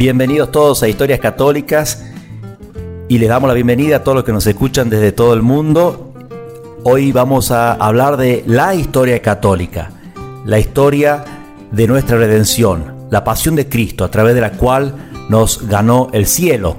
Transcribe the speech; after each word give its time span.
Bienvenidos 0.00 0.50
todos 0.50 0.82
a 0.82 0.88
Historias 0.88 1.20
Católicas 1.20 2.06
y 3.10 3.18
les 3.18 3.28
damos 3.28 3.48
la 3.48 3.52
bienvenida 3.52 3.96
a 3.96 4.02
todos 4.02 4.16
los 4.16 4.24
que 4.24 4.32
nos 4.32 4.46
escuchan 4.46 4.88
desde 4.88 5.12
todo 5.12 5.34
el 5.34 5.42
mundo. 5.42 6.14
Hoy 6.84 7.12
vamos 7.12 7.50
a 7.50 7.74
hablar 7.74 8.16
de 8.16 8.42
la 8.46 8.74
historia 8.74 9.20
católica, 9.20 9.90
la 10.46 10.58
historia 10.58 11.22
de 11.70 11.86
nuestra 11.86 12.16
redención, 12.16 13.08
la 13.10 13.24
pasión 13.24 13.56
de 13.56 13.68
Cristo 13.68 14.02
a 14.02 14.10
través 14.10 14.34
de 14.34 14.40
la 14.40 14.52
cual 14.52 14.94
nos 15.28 15.68
ganó 15.68 16.08
el 16.14 16.24
cielo. 16.24 16.78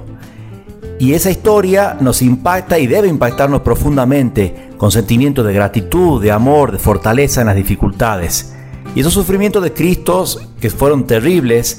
Y 0.98 1.12
esa 1.12 1.30
historia 1.30 1.96
nos 2.00 2.22
impacta 2.22 2.80
y 2.80 2.88
debe 2.88 3.06
impactarnos 3.06 3.60
profundamente 3.60 4.70
con 4.76 4.90
sentimientos 4.90 5.46
de 5.46 5.54
gratitud, 5.54 6.20
de 6.20 6.32
amor, 6.32 6.72
de 6.72 6.80
fortaleza 6.80 7.42
en 7.42 7.46
las 7.46 7.54
dificultades. 7.54 8.52
Y 8.96 9.00
esos 9.00 9.14
sufrimientos 9.14 9.62
de 9.62 9.72
Cristo, 9.72 10.24
que 10.60 10.70
fueron 10.70 11.06
terribles, 11.06 11.78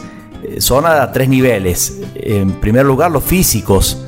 son 0.60 0.86
a 0.86 1.12
tres 1.12 1.30
niveles. 1.30 2.00
En 2.16 2.60
primer 2.60 2.86
lugar, 2.86 3.12
los 3.12 3.24
físicos, 3.24 4.06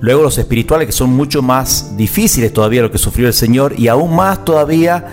luego 0.00 0.22
los 0.22 0.38
espirituales, 0.38 0.86
que 0.86 0.92
son 0.92 1.10
mucho 1.10 1.42
más 1.42 1.96
difíciles 1.96 2.52
todavía 2.52 2.82
lo 2.82 2.90
que 2.90 2.98
sufrió 2.98 3.26
el 3.26 3.34
Señor, 3.34 3.74
y 3.78 3.88
aún 3.88 4.14
más 4.14 4.44
todavía, 4.44 5.06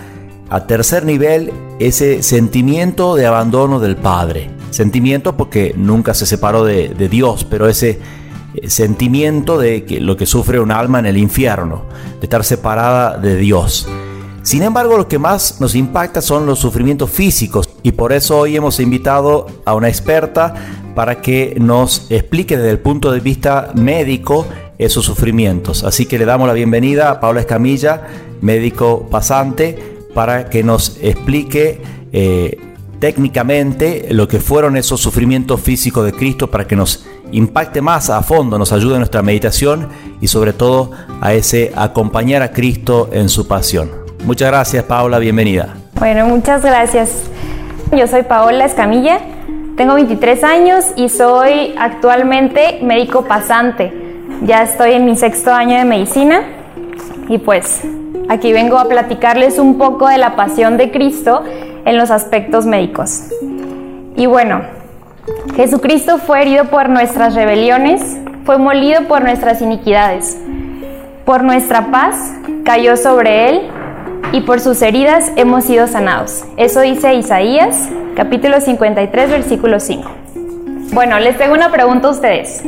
a 0.50 0.68
tercer 0.68 1.05
nivel, 1.05 1.52
ese 1.80 2.24
sentimiento 2.24 3.16
de 3.16 3.26
abandono 3.26 3.80
del 3.80 3.96
Padre. 3.96 4.50
Sentimiento 4.72 5.38
porque 5.38 5.74
nunca 5.78 6.14
se 6.14 6.26
separó 6.26 6.66
de, 6.66 6.90
de 6.90 7.10
Dios, 7.10 7.46
pero 7.50 7.68
ese 7.68 8.00
eh, 8.55 8.70
sentimiento 8.70 9.58
de 9.58 9.86
que 9.86 10.00
lo 10.00 10.18
que 10.18 10.26
sufre 10.26 10.60
un 10.60 10.72
alma 10.72 11.00
en 11.00 11.05
el 11.05 11.18
infierno, 11.18 11.86
de 12.20 12.26
estar 12.26 12.44
separada 12.44 13.18
de 13.18 13.36
Dios. 13.38 13.88
Sin 14.46 14.62
embargo, 14.62 14.96
lo 14.96 15.08
que 15.08 15.18
más 15.18 15.60
nos 15.60 15.74
impacta 15.74 16.22
son 16.22 16.46
los 16.46 16.60
sufrimientos 16.60 17.10
físicos 17.10 17.65
y 17.86 17.92
por 17.92 18.14
eso 18.14 18.40
hoy 18.40 18.56
hemos 18.56 18.80
invitado 18.80 19.46
a 19.64 19.76
una 19.76 19.90
experta 19.90 20.55
para 20.96 21.22
que 21.22 21.55
nos 21.60 22.10
explique 22.10 22.58
desde 22.58 22.72
el 22.72 22.80
punto 22.80 23.12
de 23.12 23.20
vista 23.20 23.70
médico 23.76 24.48
esos 24.80 25.05
sufrimientos. 25.05 25.84
Así 25.84 26.08
que 26.08 26.18
le 26.18 26.26
damos 26.26 26.48
la 26.48 26.55
bienvenida 26.55 27.12
a 27.12 27.20
Paula 27.20 27.42
Escamilla, 27.42 28.08
médico 28.42 29.08
pasante, 29.12 30.00
para 30.16 30.50
que 30.50 30.64
nos 30.64 30.98
explique 31.00 31.80
eh, 32.12 32.58
técnicamente 32.98 34.08
lo 34.10 34.27
que 34.27 34.40
fueron 34.40 34.77
esos 34.77 34.99
sufrimientos 34.99 35.62
físicos 35.62 36.05
de 36.05 36.14
Cristo 36.14 36.49
para 36.49 36.66
que 36.66 36.76
nos 36.76 37.05
impacte 37.32 37.84
más 37.84 38.10
a 38.10 38.24
fondo, 38.24 38.58
nos 38.58 38.72
ayude 38.72 38.94
en 38.94 39.02
nuestra 39.02 39.22
meditación 39.22 39.90
y 40.22 40.27
sobre 40.27 40.54
todo 40.54 40.90
a 41.22 41.36
ese 41.36 41.72
acompañar 41.76 42.42
a 42.42 42.52
Cristo 42.52 43.12
en 43.14 43.30
su 43.30 43.48
pasión. 43.48 43.92
Muchas 44.24 44.48
gracias 44.48 44.84
Paola, 44.86 45.20
bienvenida. 45.20 45.76
Bueno, 45.99 46.26
muchas 46.26 46.64
gracias. 46.64 47.35
Yo 47.91 48.08
soy 48.08 48.24
Paola 48.24 48.66
Escamilla, 48.66 49.20
tengo 49.78 49.94
23 49.94 50.44
años 50.44 50.86
y 50.96 51.10
soy 51.10 51.76
actualmente 51.78 52.80
médico 52.82 53.26
pasante. 53.26 53.94
Ya 54.42 54.64
estoy 54.64 54.94
en 54.94 55.05
mi 55.05 55.16
sexto 55.16 55.54
año 55.54 55.77
de 55.77 55.86
medicina 55.86 56.42
y 57.30 57.38
pues 57.38 57.84
aquí 58.27 58.52
vengo 58.52 58.80
a 58.80 58.90
platicarles 58.90 59.60
un 59.60 59.77
poco 59.77 60.08
de 60.08 60.18
la 60.18 60.36
pasión 60.36 60.77
de 60.77 60.92
Cristo 60.92 61.44
en 61.86 61.98
los 61.98 62.12
aspectos 62.12 62.66
médicos. 62.66 63.30
Y 64.18 64.25
bueno, 64.25 64.62
Jesucristo 65.56 66.18
fue 66.18 66.42
herido 66.42 66.66
por 66.66 66.90
nuestras 66.90 67.36
rebeliones, 67.36 68.02
fue 68.46 68.58
molido 68.58 69.03
por 69.03 69.22
nuestras 69.22 69.62
iniquidades. 69.62 70.38
Por 71.24 71.44
nuestra 71.44 71.92
paz 71.92 72.34
cayó 72.66 72.97
sobre 72.97 73.50
él 73.50 73.62
y 74.31 74.41
por 74.41 74.59
sus 74.59 74.81
heridas 74.81 75.31
hemos 75.35 75.66
sido 75.66 75.88
sanados. 75.88 76.44
Eso 76.57 76.81
dice 76.81 77.13
Isaías, 77.16 77.90
capítulo 78.16 78.59
53, 78.59 79.29
versículo 79.29 79.79
5. 79.79 80.09
Bueno, 80.94 81.19
les 81.19 81.38
tengo 81.38 81.53
una 81.53 81.72
pregunta 81.72 82.07
a 82.07 82.12
ustedes. 82.12 82.63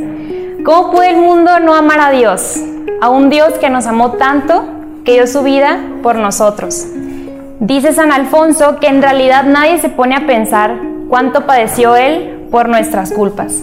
¿Cómo 0.64 0.90
puede 0.90 1.10
el 1.10 1.16
mundo 1.16 1.60
no 1.60 1.74
amar 1.74 2.00
a 2.00 2.10
Dios? 2.10 2.56
A 3.00 3.08
un 3.10 3.30
Dios 3.30 3.54
que 3.54 3.70
nos 3.70 3.86
amó 3.86 4.12
tanto 4.12 4.64
que 5.04 5.12
dio 5.12 5.26
su 5.26 5.42
vida 5.42 5.78
por 6.02 6.16
nosotros. 6.16 6.86
Dice 7.60 7.92
San 7.92 8.12
Alfonso 8.12 8.76
que 8.80 8.88
en 8.88 9.02
realidad 9.02 9.44
nadie 9.44 9.78
se 9.78 9.88
pone 9.88 10.14
a 10.16 10.26
pensar 10.26 10.76
cuánto 11.08 11.46
padeció 11.46 11.96
Él 11.96 12.46
por 12.50 12.68
nuestras 12.68 13.12
culpas. 13.12 13.62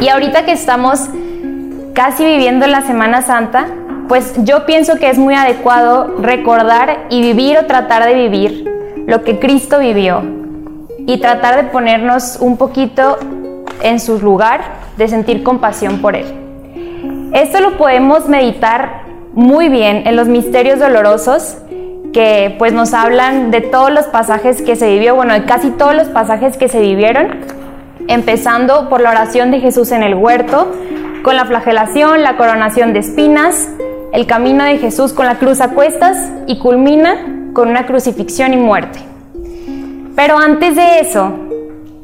Y 0.00 0.08
ahorita 0.08 0.44
que 0.44 0.52
estamos 0.52 1.08
casi 1.94 2.24
viviendo 2.24 2.66
la 2.66 2.82
Semana 2.82 3.22
Santa, 3.22 3.66
pues 4.08 4.32
yo 4.44 4.64
pienso 4.64 4.96
que 4.96 5.10
es 5.10 5.18
muy 5.18 5.34
adecuado 5.34 6.16
recordar 6.18 7.06
y 7.10 7.20
vivir 7.20 7.58
o 7.58 7.66
tratar 7.66 8.06
de 8.06 8.14
vivir 8.14 8.64
lo 9.06 9.22
que 9.22 9.38
Cristo 9.38 9.78
vivió 9.78 10.22
y 11.06 11.18
tratar 11.18 11.56
de 11.56 11.70
ponernos 11.70 12.38
un 12.40 12.56
poquito 12.56 13.18
en 13.82 14.00
su 14.00 14.18
lugar, 14.18 14.60
de 14.96 15.08
sentir 15.08 15.42
compasión 15.42 16.00
por 16.00 16.16
Él. 16.16 16.26
Esto 17.32 17.60
lo 17.60 17.76
podemos 17.76 18.28
meditar 18.28 19.02
muy 19.34 19.68
bien 19.68 20.06
en 20.06 20.16
los 20.16 20.26
misterios 20.26 20.78
dolorosos 20.78 21.58
que 22.12 22.54
pues 22.58 22.72
nos 22.72 22.94
hablan 22.94 23.50
de 23.50 23.60
todos 23.60 23.92
los 23.92 24.06
pasajes 24.06 24.62
que 24.62 24.76
se 24.76 24.88
vivió, 24.88 25.14
bueno, 25.14 25.34
de 25.34 25.44
casi 25.44 25.70
todos 25.70 25.94
los 25.94 26.08
pasajes 26.08 26.56
que 26.56 26.68
se 26.68 26.80
vivieron, 26.80 27.40
empezando 28.08 28.88
por 28.88 29.00
la 29.00 29.10
oración 29.10 29.50
de 29.50 29.60
Jesús 29.60 29.92
en 29.92 30.02
el 30.02 30.14
huerto, 30.14 30.72
con 31.22 31.36
la 31.36 31.44
flagelación, 31.44 32.22
la 32.22 32.36
coronación 32.36 32.94
de 32.94 33.00
espinas, 33.00 33.68
el 34.12 34.26
camino 34.26 34.64
de 34.64 34.78
Jesús 34.78 35.12
con 35.12 35.26
la 35.26 35.38
cruz 35.38 35.60
a 35.60 35.70
cuestas 35.70 36.32
y 36.46 36.58
culmina 36.58 37.50
con 37.52 37.68
una 37.68 37.86
crucifixión 37.86 38.52
y 38.52 38.56
muerte. 38.56 39.00
Pero 40.16 40.38
antes 40.38 40.76
de 40.76 41.00
eso, 41.00 41.32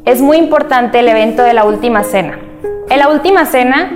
es 0.04 0.20
muy 0.20 0.36
importante 0.36 1.00
el 1.00 1.08
evento 1.08 1.42
de 1.42 1.54
la 1.54 1.64
última 1.64 2.04
cena. 2.04 2.38
En 2.90 2.98
la 2.98 3.08
última 3.08 3.46
cena 3.46 3.90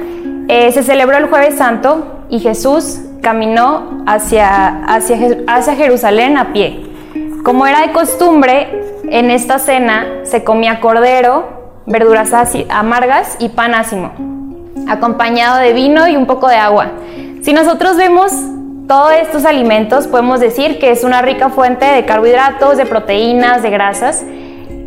eh, 0.48 0.72
se 0.72 0.82
celebró 0.82 1.18
el 1.18 1.26
jueves 1.26 1.56
santo 1.56 2.24
y 2.30 2.41
Jesús 2.41 3.00
caminó 3.20 4.04
hacia, 4.06 4.84
hacia, 4.84 5.18
hacia 5.47 5.76
Jerusalén 5.76 6.38
a 6.38 6.52
pie. 6.52 6.86
Como 7.44 7.66
era 7.66 7.82
de 7.82 7.92
costumbre, 7.92 9.02
en 9.10 9.30
esta 9.30 9.58
cena 9.58 10.06
se 10.24 10.44
comía 10.44 10.80
cordero, 10.80 11.82
verduras 11.86 12.32
amargas 12.68 13.36
y 13.38 13.50
pan 13.50 13.74
ácimo, 13.74 14.12
acompañado 14.88 15.58
de 15.58 15.72
vino 15.72 16.08
y 16.08 16.16
un 16.16 16.26
poco 16.26 16.48
de 16.48 16.56
agua. 16.56 16.92
Si 17.43 17.53
nosotros 17.53 17.97
vemos 17.97 18.32
todos 18.88 19.12
estos 19.12 19.44
alimentos, 19.44 20.06
podemos 20.06 20.41
decir 20.41 20.78
que 20.78 20.91
es 20.91 21.04
una 21.04 21.22
rica 21.22 21.50
fuente 21.50 21.84
de 21.84 22.04
carbohidratos, 22.04 22.76
de 22.76 22.87
proteínas, 22.87 23.62
de 23.62 23.71
grasas 23.71 24.25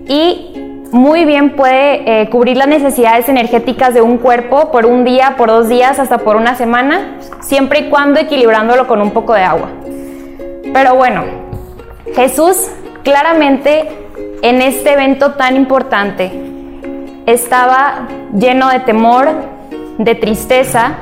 y 0.08 0.52
muy 0.92 1.24
bien 1.24 1.56
puede 1.56 2.22
eh, 2.22 2.30
cubrir 2.30 2.58
las 2.58 2.68
necesidades 2.68 3.30
energéticas 3.30 3.94
de 3.94 4.02
un 4.02 4.18
cuerpo 4.18 4.72
por 4.72 4.86
un 4.86 5.06
día, 5.06 5.36
por 5.38 5.48
dos 5.48 5.70
días, 5.70 6.00
hasta 6.00 6.18
por 6.18 6.36
una 6.36 6.56
semana, 6.56 7.18
siempre 7.40 7.80
y 7.80 7.90
cuando 7.90 8.20
equilibrándolo 8.20 8.88
con 8.88 9.02
un 9.02 9.12
poco 9.12 9.34
de 9.34 9.44
agua. 9.44 9.70
Pero 10.74 10.96
bueno, 10.96 11.24
Jesús 12.14 12.70
claramente 13.04 13.88
en 14.42 14.62
este 14.62 14.94
evento 14.94 15.32
tan 15.36 15.56
importante 15.56 16.32
estaba 17.26 18.08
lleno 18.34 18.70
de 18.70 18.80
temor, 18.82 19.30
de 19.98 20.16
tristeza, 20.16 20.98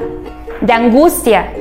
de 0.62 0.74
angustia, 0.74 1.54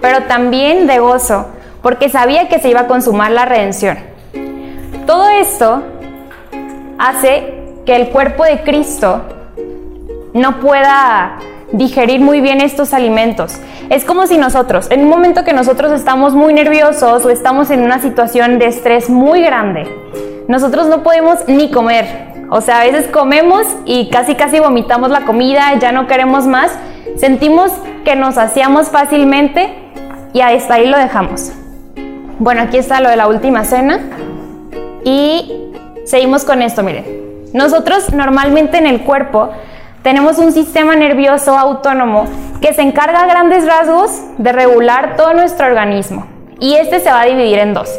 pero 0.00 0.24
también 0.24 0.86
de 0.86 0.98
gozo, 0.98 1.46
porque 1.82 2.08
sabía 2.08 2.48
que 2.48 2.58
se 2.58 2.68
iba 2.68 2.80
a 2.80 2.86
consumar 2.86 3.30
la 3.32 3.44
redención. 3.44 3.98
Todo 5.06 5.28
esto 5.30 5.82
hace 6.98 7.54
que 7.84 7.96
el 7.96 8.08
cuerpo 8.10 8.44
de 8.44 8.62
Cristo 8.62 9.22
no 10.34 10.60
pueda 10.60 11.38
digerir 11.72 12.20
muy 12.20 12.40
bien 12.40 12.60
estos 12.60 12.94
alimentos. 12.94 13.58
Es 13.90 14.04
como 14.04 14.26
si 14.26 14.38
nosotros, 14.38 14.90
en 14.90 15.00
un 15.00 15.08
momento 15.08 15.44
que 15.44 15.52
nosotros 15.52 15.92
estamos 15.92 16.34
muy 16.34 16.52
nerviosos 16.52 17.24
o 17.24 17.30
estamos 17.30 17.70
en 17.70 17.82
una 17.82 18.00
situación 18.00 18.58
de 18.58 18.66
estrés 18.66 19.10
muy 19.10 19.42
grande, 19.42 19.86
nosotros 20.48 20.86
no 20.86 21.02
podemos 21.02 21.38
ni 21.48 21.70
comer. 21.70 22.32
O 22.50 22.60
sea, 22.60 22.82
a 22.82 22.84
veces 22.84 23.06
comemos 23.08 23.66
y 23.86 24.10
casi 24.10 24.34
casi 24.34 24.60
vomitamos 24.60 25.10
la 25.10 25.22
comida, 25.22 25.74
ya 25.80 25.90
no 25.92 26.06
queremos 26.06 26.46
más. 26.46 26.70
Sentimos 27.16 27.72
que 28.04 28.16
nos 28.16 28.38
hacíamos 28.38 28.90
fácilmente 28.90 29.74
y 30.32 30.40
hasta 30.40 30.74
ahí 30.74 30.86
lo 30.86 30.98
dejamos. 30.98 31.52
Bueno, 32.38 32.62
aquí 32.62 32.76
está 32.76 33.00
lo 33.00 33.08
de 33.08 33.16
la 33.16 33.28
última 33.28 33.64
cena 33.64 34.00
y 35.04 35.52
seguimos 36.04 36.44
con 36.44 36.62
esto, 36.62 36.82
miren. 36.82 37.04
Nosotros 37.52 38.12
normalmente 38.12 38.78
en 38.78 38.86
el 38.86 39.02
cuerpo 39.02 39.50
tenemos 40.02 40.38
un 40.38 40.52
sistema 40.52 40.96
nervioso 40.96 41.56
autónomo 41.56 42.24
que 42.60 42.72
se 42.72 42.82
encarga 42.82 43.22
a 43.22 43.26
grandes 43.26 43.66
rasgos 43.66 44.22
de 44.38 44.52
regular 44.52 45.16
todo 45.16 45.34
nuestro 45.34 45.66
organismo 45.66 46.26
y 46.58 46.74
este 46.74 47.00
se 47.00 47.10
va 47.10 47.20
a 47.20 47.26
dividir 47.26 47.58
en 47.58 47.74
dos 47.74 47.90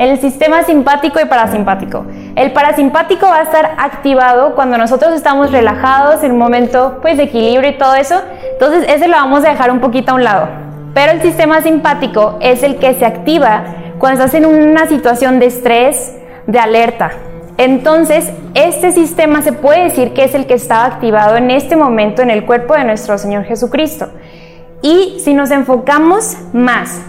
el 0.00 0.18
sistema 0.18 0.62
simpático 0.62 1.20
y 1.20 1.26
parasimpático. 1.26 2.06
El 2.36 2.52
parasimpático 2.52 3.26
va 3.26 3.38
a 3.38 3.42
estar 3.42 3.74
activado 3.78 4.54
cuando 4.54 4.78
nosotros 4.78 5.14
estamos 5.14 5.50
relajados 5.50 6.22
en 6.22 6.32
un 6.32 6.38
momento 6.38 6.98
pues, 7.02 7.16
de 7.16 7.24
equilibrio 7.24 7.70
y 7.70 7.78
todo 7.78 7.94
eso. 7.94 8.20
Entonces 8.52 8.84
ese 8.88 9.08
lo 9.08 9.16
vamos 9.16 9.44
a 9.44 9.50
dejar 9.50 9.70
un 9.70 9.80
poquito 9.80 10.12
a 10.12 10.14
un 10.14 10.24
lado. 10.24 10.48
Pero 10.94 11.12
el 11.12 11.22
sistema 11.22 11.62
simpático 11.62 12.38
es 12.40 12.62
el 12.62 12.76
que 12.76 12.94
se 12.94 13.04
activa 13.04 13.64
cuando 13.98 14.24
estás 14.24 14.34
en 14.34 14.46
una 14.46 14.86
situación 14.86 15.38
de 15.38 15.46
estrés, 15.46 16.16
de 16.46 16.58
alerta. 16.58 17.12
Entonces, 17.58 18.32
este 18.54 18.90
sistema 18.90 19.42
se 19.42 19.52
puede 19.52 19.84
decir 19.84 20.14
que 20.14 20.24
es 20.24 20.34
el 20.34 20.46
que 20.46 20.54
está 20.54 20.86
activado 20.86 21.36
en 21.36 21.50
este 21.50 21.76
momento 21.76 22.22
en 22.22 22.30
el 22.30 22.46
cuerpo 22.46 22.74
de 22.74 22.84
nuestro 22.84 23.18
Señor 23.18 23.44
Jesucristo. 23.44 24.08
Y 24.80 25.20
si 25.22 25.34
nos 25.34 25.50
enfocamos 25.50 26.38
más, 26.54 27.02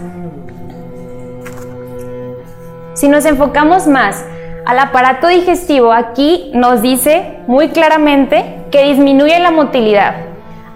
si 2.92 3.08
nos 3.08 3.24
enfocamos 3.24 3.86
más 3.86 4.26
al 4.64 4.78
aparato 4.78 5.26
digestivo, 5.26 5.92
aquí 5.92 6.50
nos 6.54 6.82
dice 6.82 7.38
muy 7.46 7.68
claramente 7.68 8.64
que 8.70 8.84
disminuye 8.84 9.38
la 9.40 9.50
motilidad. 9.50 10.14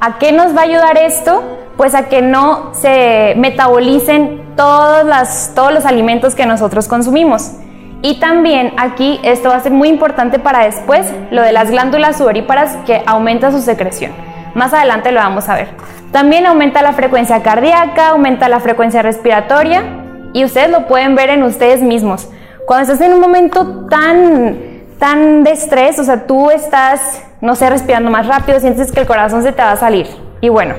¿A 0.01 0.19
qué 0.19 0.33
nos 0.33 0.57
va 0.57 0.61
a 0.61 0.65
ayudar 0.65 0.99
esto? 0.99 1.43
Pues 1.77 1.95
a 1.95 2.09
que 2.09 2.23
no 2.23 2.75
se 2.75 3.35
metabolicen 3.37 4.55
todos, 4.57 5.07
los 5.73 5.87
alimentos 5.87 6.35
que 6.35 6.47
nosotros 6.47 6.89
consumimos. 6.89 7.53
Y 8.03 8.19
también 8.19 8.73
aquí 8.77 9.21
esto 9.23 9.51
va 9.51 9.57
a 9.57 9.61
ser 9.61 9.73
muy 9.73 9.89
importante 9.89 10.39
para 10.39 10.65
después, 10.65 11.13
lo 11.31 11.43
de 11.43 11.53
las 11.53 11.71
glándulas 11.71 12.19
sudoríparas 12.19 12.77
que 12.87 13.03
aumenta 13.07 13.53
su 13.53 13.61
secreción. 13.61 14.13
Más 14.55 14.73
adelante 14.73 15.13
lo 15.13 15.21
vamos 15.21 15.49
a 15.49 15.55
ver. 15.55 15.69
También 16.13 16.47
aumenta 16.47 16.83
la 16.83 16.93
frecuencia 16.93 17.43
cardíaca, 17.43 18.09
aumenta 18.09 18.49
la 18.49 18.61
frecuencia 18.61 19.03
respiratoria 19.03 19.83
y 20.33 20.45
ustedes 20.45 20.71
lo 20.71 20.87
pueden 20.87 21.15
ver 21.15 21.31
en 21.31 21.43
ustedes 21.43 21.83
mismos. 21.83 22.29
Cuando 22.67 22.93
estás 22.93 23.07
en 23.07 23.15
un 23.15 23.21
momento 23.21 23.87
tan, 23.89 24.59
tan 24.99 25.45
de 25.45 25.53
estrés, 25.53 26.01
o 26.01 26.05
sea, 26.05 26.27
tú 26.27 26.51
estás, 26.51 27.23
no 27.41 27.55
sé, 27.55 27.71
respirando 27.71 28.11
más 28.11 28.27
rápido, 28.27 28.59
sientes 28.59 28.91
que 28.91 28.99
el 28.99 29.07
corazón 29.07 29.45
se 29.45 29.53
te 29.53 29.63
va 29.63 29.71
a 29.71 29.77
salir. 29.77 30.09
Y 30.41 30.49
bueno, 30.49 30.75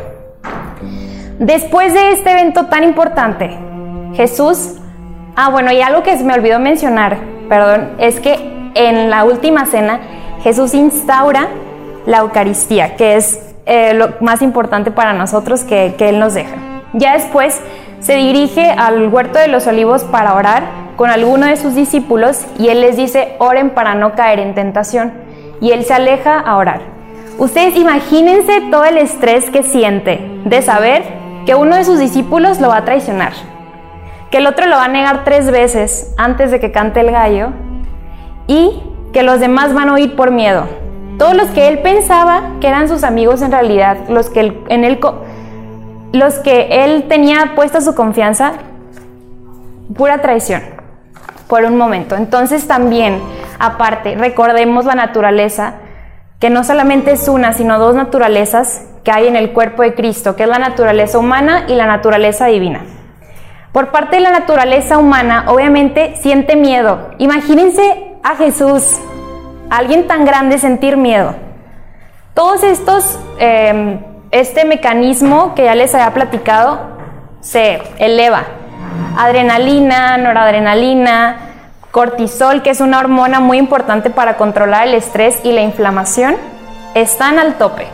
después 1.40 1.94
de 1.94 2.12
este 2.12 2.32
evento 2.32 2.66
tan 2.66 2.84
importante, 2.84 3.58
Jesús, 4.16 4.74
ah, 5.38 5.48
bueno, 5.50 5.72
y 5.72 5.82
algo 5.82 6.04
que 6.04 6.18
se 6.18 6.26
me 6.26 6.34
olvidó 6.34 6.60
mencionar, 6.60 7.20
perdón, 7.48 7.92
es 8.00 8.20
que 8.20 8.36
en 8.76 9.10
la 9.10 9.24
última 9.24 9.66
cena 9.66 10.02
Jesús 10.44 10.74
instaura 10.74 11.48
la 12.06 12.18
Eucaristía, 12.18 12.98
que 12.98 13.16
es 13.16 13.40
eh, 13.66 13.94
lo 13.94 14.10
más 14.20 14.42
importante 14.42 14.92
para 14.92 15.14
nosotros 15.14 15.64
que, 15.64 15.96
que 15.98 16.10
Él 16.10 16.20
nos 16.20 16.34
deja. 16.34 16.54
Ya 16.92 17.14
después 17.14 17.58
se 18.02 18.16
dirige 18.16 18.72
al 18.72 19.08
huerto 19.08 19.40
de 19.40 19.48
los 19.48 19.68
olivos 19.68 20.04
para 20.04 20.36
orar 20.36 20.87
con 20.98 21.12
alguno 21.12 21.46
de 21.46 21.56
sus 21.56 21.76
discípulos 21.76 22.44
y 22.58 22.70
él 22.70 22.82
les 22.82 22.98
dice, 22.98 23.36
oren 23.38 23.70
para 23.70 23.94
no 23.94 24.16
caer 24.16 24.40
en 24.40 24.56
tentación. 24.56 25.14
Y 25.62 25.72
él 25.72 25.86
se 25.86 25.94
aleja 25.94 26.40
a 26.40 26.58
orar. 26.58 26.82
Ustedes 27.38 27.78
imagínense 27.78 28.62
todo 28.72 28.84
el 28.84 28.98
estrés 28.98 29.50
que 29.52 29.62
siente 29.62 30.20
de 30.44 30.62
saber 30.64 31.04
que 31.46 31.54
uno 31.54 31.76
de 31.76 31.86
sus 31.86 32.00
discípulos 32.00 32.60
lo 32.60 32.70
va 32.70 32.78
a 32.78 32.86
traicionar, 32.86 33.32
que 34.32 34.40
el 34.40 34.48
otro 34.48 34.66
lo 34.66 34.76
va 34.76 34.86
a 34.86 34.90
negar 34.90 35.24
tres 35.24 35.52
veces 35.52 36.14
antes 36.18 36.50
de 36.50 36.60
que 36.60 36.72
cante 36.72 37.00
el 37.00 37.12
gallo 37.12 37.50
y 38.48 38.82
que 39.14 39.22
los 39.22 39.40
demás 39.40 39.74
van 39.76 39.90
a 39.90 39.94
oír 39.94 40.16
por 40.16 40.32
miedo. 40.32 40.66
Todos 41.20 41.36
los 41.36 41.48
que 41.50 41.68
él 41.68 41.80
pensaba 41.80 42.54
que 42.60 42.68
eran 42.68 42.90
sus 42.90 43.04
amigos 43.04 43.44
en 43.44 43.52
realidad, 43.52 43.98
los 44.10 44.30
que 44.30 44.40
él, 44.40 44.64
en 44.68 44.84
él, 44.84 45.00
los 46.12 46.40
que 46.40 46.84
él 46.84 47.06
tenía 47.08 47.54
puesta 47.56 47.82
su 47.82 47.94
confianza, 47.94 48.54
pura 49.96 50.22
traición 50.22 50.77
por 51.48 51.64
un 51.64 51.78
momento. 51.78 52.16
Entonces 52.16 52.68
también, 52.68 53.22
aparte, 53.60 54.16
recordemos 54.16 54.86
la 54.86 54.96
naturaleza, 54.96 55.76
que 56.40 56.50
no 56.50 56.64
solamente 56.64 57.12
es 57.12 57.28
una, 57.28 57.54
sino 57.54 57.80
dos 57.80 57.96
naturalezas 57.96 58.86
que 59.04 59.12
hay 59.12 59.28
en 59.28 59.36
el 59.36 59.54
cuerpo 59.54 59.82
de 59.84 59.96
Cristo, 59.96 60.36
que 60.36 60.44
es 60.44 60.50
la 60.50 60.60
naturaleza 60.60 61.18
humana 61.18 61.66
y 61.68 61.76
la 61.76 61.88
naturaleza 61.88 62.48
divina. 62.48 62.82
Por 63.72 63.92
parte 63.92 64.18
de 64.18 64.22
la 64.22 64.32
naturaleza 64.32 64.98
humana, 64.98 65.46
obviamente 65.48 66.16
siente 66.18 66.56
miedo. 66.56 67.12
Imagínense 67.18 68.16
a 68.24 68.36
Jesús, 68.36 69.00
alguien 69.70 70.08
tan 70.08 70.26
grande 70.26 70.58
sentir 70.58 70.98
miedo. 70.98 71.36
Todos 72.34 72.64
estos, 72.64 73.20
em, 73.40 74.00
este 74.32 74.66
mecanismo 74.66 75.56
que 75.56 75.64
ya 75.64 75.76
les 75.76 75.94
había 75.96 76.14
platicado, 76.14 76.80
se 77.40 77.82
eleva 78.00 78.46
adrenalina, 79.18 80.18
noradrenalina, 80.18 81.38
cortisol, 81.92 82.62
que 82.62 82.70
es 82.70 82.82
una 82.82 83.00
hormona 83.00 83.40
muy 83.40 83.58
importante 83.58 84.10
para 84.10 84.38
controlar 84.38 84.88
el 84.88 84.94
estrés 84.94 85.40
y 85.44 85.52
la 85.52 85.62
inflamación, 85.62 86.36
están 86.94 87.40
al 87.40 87.56
tope. 87.56 87.88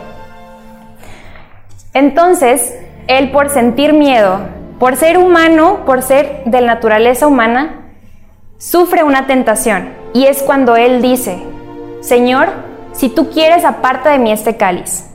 Entonces, 1.92 2.74
él 3.06 3.30
por 3.30 3.50
sentir 3.50 3.92
miedo, 3.92 4.40
por 4.78 4.96
ser 4.96 5.18
humano, 5.18 5.84
por 5.86 6.02
ser 6.02 6.42
de 6.44 6.60
naturaleza 6.60 7.26
humana, 7.26 7.84
sufre 8.58 9.02
una 9.04 9.26
tentación. 9.26 9.94
Y 10.12 10.26
es 10.26 10.42
cuando 10.42 10.76
él 10.76 11.02
dice, 11.02 11.42
Señor, 12.00 12.48
si 12.92 13.08
tú 13.08 13.30
quieres, 13.30 13.64
aparta 13.64 14.10
de 14.10 14.18
mí 14.18 14.32
este 14.32 14.56
cáliz. 14.56 15.10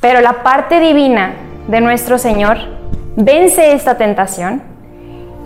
Pero 0.00 0.20
la 0.20 0.42
parte 0.42 0.80
divina 0.80 1.34
de 1.68 1.80
nuestro 1.80 2.18
Señor 2.18 2.58
vence 3.16 3.72
esta 3.72 3.96
tentación 3.96 4.62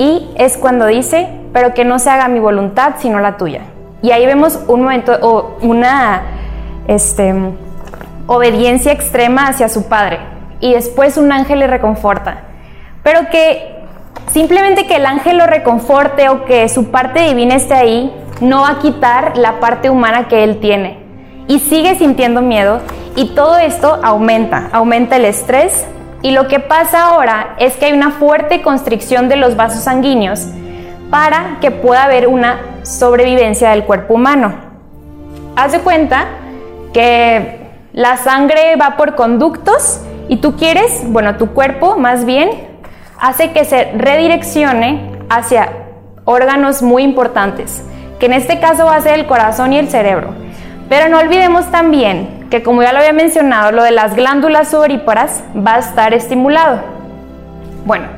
y 0.00 0.30
es 0.36 0.56
cuando 0.56 0.86
dice, 0.86 1.28
pero 1.52 1.74
que 1.74 1.84
no 1.84 1.98
se 1.98 2.08
haga 2.08 2.26
mi 2.28 2.40
voluntad 2.40 2.94
sino 3.00 3.20
la 3.20 3.36
tuya. 3.36 3.64
Y 4.00 4.12
ahí 4.12 4.24
vemos 4.24 4.58
un 4.66 4.80
momento 4.80 5.12
o 5.20 5.58
una 5.60 6.22
este, 6.88 7.34
obediencia 8.26 8.92
extrema 8.92 9.48
hacia 9.48 9.68
su 9.68 9.90
padre. 9.90 10.18
Y 10.58 10.72
después 10.72 11.18
un 11.18 11.30
ángel 11.32 11.58
le 11.58 11.66
reconforta. 11.66 12.44
Pero 13.02 13.28
que 13.30 13.74
simplemente 14.28 14.86
que 14.86 14.96
el 14.96 15.04
ángel 15.04 15.36
lo 15.36 15.46
reconforte 15.46 16.30
o 16.30 16.46
que 16.46 16.70
su 16.70 16.90
parte 16.90 17.20
divina 17.20 17.56
esté 17.56 17.74
ahí, 17.74 18.10
no 18.40 18.62
va 18.62 18.70
a 18.70 18.78
quitar 18.78 19.36
la 19.36 19.60
parte 19.60 19.90
humana 19.90 20.28
que 20.28 20.44
él 20.44 20.60
tiene. 20.60 20.98
Y 21.46 21.58
sigue 21.58 21.94
sintiendo 21.96 22.40
miedo 22.40 22.80
y 23.16 23.34
todo 23.34 23.58
esto 23.58 24.00
aumenta, 24.02 24.70
aumenta 24.72 25.16
el 25.16 25.26
estrés, 25.26 25.86
y 26.22 26.32
lo 26.32 26.48
que 26.48 26.60
pasa 26.60 27.06
ahora 27.06 27.54
es 27.58 27.76
que 27.76 27.86
hay 27.86 27.92
una 27.92 28.10
fuerte 28.10 28.62
constricción 28.62 29.28
de 29.28 29.36
los 29.36 29.56
vasos 29.56 29.84
sanguíneos 29.84 30.46
para 31.10 31.58
que 31.60 31.70
pueda 31.70 32.04
haber 32.04 32.28
una 32.28 32.60
sobrevivencia 32.82 33.70
del 33.70 33.84
cuerpo 33.84 34.14
humano. 34.14 34.54
Haz 35.56 35.72
de 35.72 35.80
cuenta 35.80 36.26
que 36.92 37.60
la 37.92 38.16
sangre 38.16 38.76
va 38.76 38.96
por 38.96 39.14
conductos 39.14 40.00
y 40.28 40.36
tú 40.36 40.56
quieres, 40.56 41.02
bueno, 41.06 41.36
tu 41.36 41.48
cuerpo 41.48 41.96
más 41.96 42.24
bien 42.24 42.50
hace 43.18 43.52
que 43.52 43.64
se 43.64 43.92
redireccione 43.92 45.18
hacia 45.28 45.72
órganos 46.24 46.82
muy 46.82 47.02
importantes, 47.02 47.82
que 48.18 48.26
en 48.26 48.34
este 48.34 48.60
caso 48.60 48.86
va 48.86 48.96
a 48.96 49.00
ser 49.00 49.18
el 49.18 49.26
corazón 49.26 49.72
y 49.72 49.78
el 49.78 49.88
cerebro. 49.88 50.28
Pero 50.88 51.08
no 51.08 51.18
olvidemos 51.18 51.70
también 51.70 52.39
que 52.50 52.64
como 52.64 52.82
ya 52.82 52.92
lo 52.92 52.98
había 52.98 53.12
mencionado, 53.12 53.70
lo 53.70 53.84
de 53.84 53.92
las 53.92 54.16
glándulas 54.16 54.70
sudoríparas 54.70 55.44
va 55.56 55.76
a 55.76 55.78
estar 55.78 56.12
estimulado. 56.12 56.80
Bueno, 57.86 58.08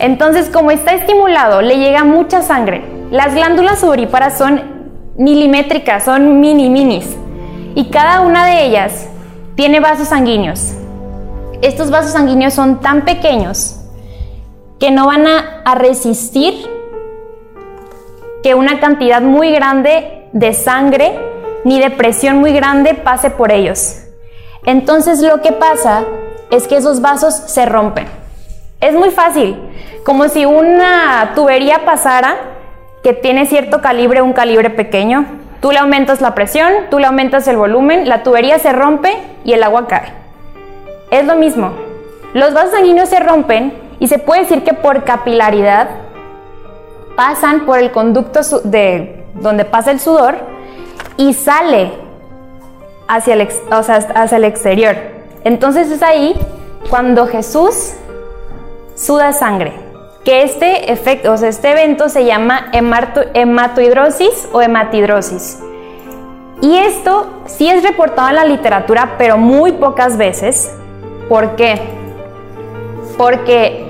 entonces 0.00 0.50
como 0.50 0.72
está 0.72 0.92
estimulado, 0.92 1.62
le 1.62 1.78
llega 1.78 2.04
mucha 2.04 2.42
sangre. 2.42 2.84
Las 3.10 3.34
glándulas 3.34 3.80
sudoríparas 3.80 4.36
son 4.36 4.60
milimétricas, 5.16 6.04
son 6.04 6.40
mini 6.40 6.68
minis, 6.68 7.16
y 7.74 7.86
cada 7.86 8.22
una 8.22 8.44
de 8.46 8.66
ellas 8.66 9.08
tiene 9.54 9.78
vasos 9.80 10.08
sanguíneos. 10.08 10.74
Estos 11.62 11.90
vasos 11.90 12.12
sanguíneos 12.12 12.52
son 12.52 12.80
tan 12.80 13.04
pequeños 13.04 13.80
que 14.80 14.90
no 14.90 15.06
van 15.06 15.26
a, 15.26 15.62
a 15.64 15.74
resistir 15.76 16.54
que 18.42 18.54
una 18.54 18.80
cantidad 18.80 19.22
muy 19.22 19.52
grande 19.52 20.28
de 20.32 20.52
sangre 20.52 21.25
ni 21.66 21.80
de 21.80 21.90
presión 21.90 22.36
muy 22.36 22.52
grande 22.52 22.94
pase 22.94 23.28
por 23.28 23.50
ellos. 23.50 24.00
Entonces 24.64 25.20
lo 25.20 25.42
que 25.42 25.50
pasa 25.50 26.04
es 26.48 26.68
que 26.68 26.76
esos 26.76 27.00
vasos 27.00 27.34
se 27.34 27.66
rompen. 27.66 28.06
Es 28.80 28.94
muy 28.94 29.10
fácil, 29.10 29.58
como 30.04 30.28
si 30.28 30.46
una 30.46 31.32
tubería 31.34 31.84
pasara 31.84 32.36
que 33.02 33.14
tiene 33.14 33.46
cierto 33.46 33.80
calibre, 33.80 34.22
un 34.22 34.32
calibre 34.32 34.70
pequeño. 34.70 35.26
Tú 35.60 35.72
le 35.72 35.80
aumentas 35.80 36.20
la 36.20 36.36
presión, 36.36 36.72
tú 36.88 37.00
le 37.00 37.06
aumentas 37.06 37.48
el 37.48 37.56
volumen, 37.56 38.08
la 38.08 38.22
tubería 38.22 38.60
se 38.60 38.72
rompe 38.72 39.16
y 39.42 39.52
el 39.52 39.64
agua 39.64 39.88
cae. 39.88 40.12
Es 41.10 41.26
lo 41.26 41.34
mismo. 41.34 41.72
Los 42.32 42.54
vasos 42.54 42.70
sanguíneos 42.70 43.08
se 43.08 43.18
rompen 43.18 43.74
y 43.98 44.06
se 44.06 44.20
puede 44.20 44.42
decir 44.42 44.62
que 44.62 44.72
por 44.72 45.02
capilaridad 45.02 45.88
pasan 47.16 47.66
por 47.66 47.80
el 47.80 47.90
conducto 47.90 48.38
de 48.62 49.24
donde 49.34 49.64
pasa 49.64 49.90
el 49.90 49.98
sudor 49.98 50.54
y 51.16 51.34
sale 51.34 51.92
hacia 53.08 53.34
el, 53.34 53.48
hacia 53.70 54.36
el 54.36 54.44
exterior. 54.44 54.96
Entonces 55.44 55.90
es 55.90 56.02
ahí 56.02 56.34
cuando 56.90 57.26
Jesús 57.26 57.94
suda 58.94 59.32
sangre. 59.32 59.72
Que 60.24 60.42
este 60.42 60.90
efecto, 60.92 61.32
o 61.32 61.36
sea, 61.36 61.48
este 61.48 61.70
evento 61.70 62.08
se 62.08 62.24
llama 62.24 62.72
hematohidrosis 62.72 64.48
o 64.52 64.60
hematidrosis. 64.60 65.60
Y 66.60 66.76
esto 66.76 67.26
sí 67.46 67.68
es 67.68 67.84
reportado 67.84 68.30
en 68.30 68.36
la 68.36 68.44
literatura, 68.44 69.14
pero 69.18 69.36
muy 69.36 69.72
pocas 69.72 70.16
veces. 70.16 70.74
¿Por 71.28 71.54
qué? 71.54 71.80
Porque 73.16 73.85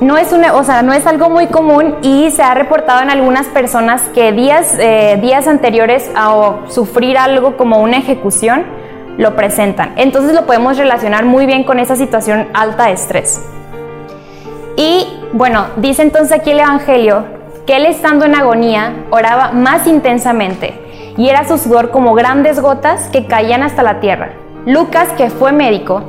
no 0.00 0.18
es, 0.18 0.32
una, 0.32 0.54
o 0.54 0.64
sea, 0.64 0.82
no 0.82 0.92
es 0.92 1.06
algo 1.06 1.30
muy 1.30 1.46
común 1.46 1.96
y 2.02 2.30
se 2.30 2.42
ha 2.42 2.54
reportado 2.54 3.02
en 3.02 3.10
algunas 3.10 3.46
personas 3.46 4.02
que 4.14 4.32
días, 4.32 4.76
eh, 4.78 5.18
días 5.22 5.46
anteriores 5.46 6.10
a 6.14 6.56
sufrir 6.68 7.16
algo 7.16 7.56
como 7.56 7.78
una 7.78 7.96
ejecución 7.98 8.64
lo 9.16 9.34
presentan. 9.34 9.94
Entonces 9.96 10.34
lo 10.34 10.44
podemos 10.44 10.76
relacionar 10.76 11.24
muy 11.24 11.46
bien 11.46 11.64
con 11.64 11.78
esa 11.78 11.96
situación 11.96 12.48
alta 12.52 12.86
de 12.86 12.92
estrés. 12.92 13.40
Y 14.76 15.06
bueno, 15.32 15.66
dice 15.76 16.02
entonces 16.02 16.38
aquí 16.38 16.50
el 16.50 16.60
Evangelio 16.60 17.24
que 17.66 17.76
él 17.76 17.86
estando 17.86 18.26
en 18.26 18.34
agonía 18.34 19.06
oraba 19.10 19.52
más 19.52 19.86
intensamente 19.86 21.14
y 21.16 21.28
era 21.30 21.48
su 21.48 21.56
sudor 21.56 21.90
como 21.90 22.14
grandes 22.14 22.60
gotas 22.60 23.08
que 23.08 23.26
caían 23.26 23.62
hasta 23.62 23.82
la 23.82 24.00
tierra. 24.00 24.32
Lucas, 24.66 25.08
que 25.16 25.30
fue 25.30 25.52
médico, 25.52 26.02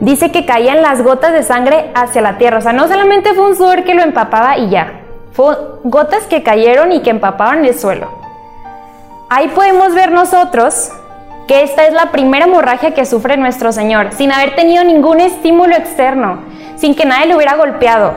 dice 0.00 0.30
que 0.30 0.46
caían 0.46 0.82
las 0.82 1.02
gotas 1.02 1.32
de 1.32 1.42
sangre 1.42 1.90
hacia 1.94 2.22
la 2.22 2.38
tierra. 2.38 2.58
O 2.58 2.62
sea, 2.62 2.72
no 2.72 2.88
solamente 2.88 3.34
fue 3.34 3.48
un 3.48 3.56
sudor 3.56 3.84
que 3.84 3.94
lo 3.94 4.02
empapaba 4.02 4.58
y 4.58 4.70
ya, 4.70 5.00
fue 5.32 5.56
gotas 5.84 6.24
que 6.24 6.42
cayeron 6.42 6.92
y 6.92 7.00
que 7.00 7.10
empapaban 7.10 7.64
el 7.64 7.78
suelo. 7.78 8.08
Ahí 9.28 9.48
podemos 9.48 9.94
ver 9.94 10.12
nosotros 10.12 10.90
que 11.46 11.62
esta 11.62 11.86
es 11.86 11.92
la 11.92 12.10
primera 12.10 12.46
hemorragia 12.46 12.94
que 12.94 13.04
sufre 13.06 13.36
nuestro 13.36 13.72
Señor, 13.72 14.12
sin 14.12 14.32
haber 14.32 14.56
tenido 14.56 14.82
ningún 14.82 15.20
estímulo 15.20 15.76
externo, 15.76 16.40
sin 16.76 16.94
que 16.94 17.04
nadie 17.04 17.26
le 17.26 17.36
hubiera 17.36 17.56
golpeado. 17.56 18.14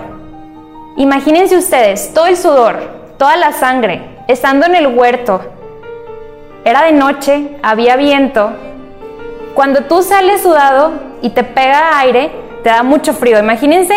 Imagínense 0.98 1.58
ustedes, 1.58 2.14
todo 2.14 2.28
el 2.28 2.38
sudor, 2.38 2.80
toda 3.18 3.38
la 3.38 3.54
sangre, 3.54 4.02
estando 4.28 4.66
en 4.66 4.76
el 4.76 4.88
huerto. 4.88 5.42
Era 6.66 6.84
de 6.84 6.92
noche, 6.92 7.58
había 7.62 7.96
viento, 7.96 8.52
cuando 9.60 9.82
tú 9.82 10.04
sales 10.04 10.42
sudado 10.42 10.94
y 11.22 11.32
te 11.32 11.44
pega 11.44 12.00
aire, 12.00 12.32
te 12.64 12.70
da 12.70 12.82
mucho 12.82 13.14
frío. 13.14 13.38
Imagínense 13.40 13.94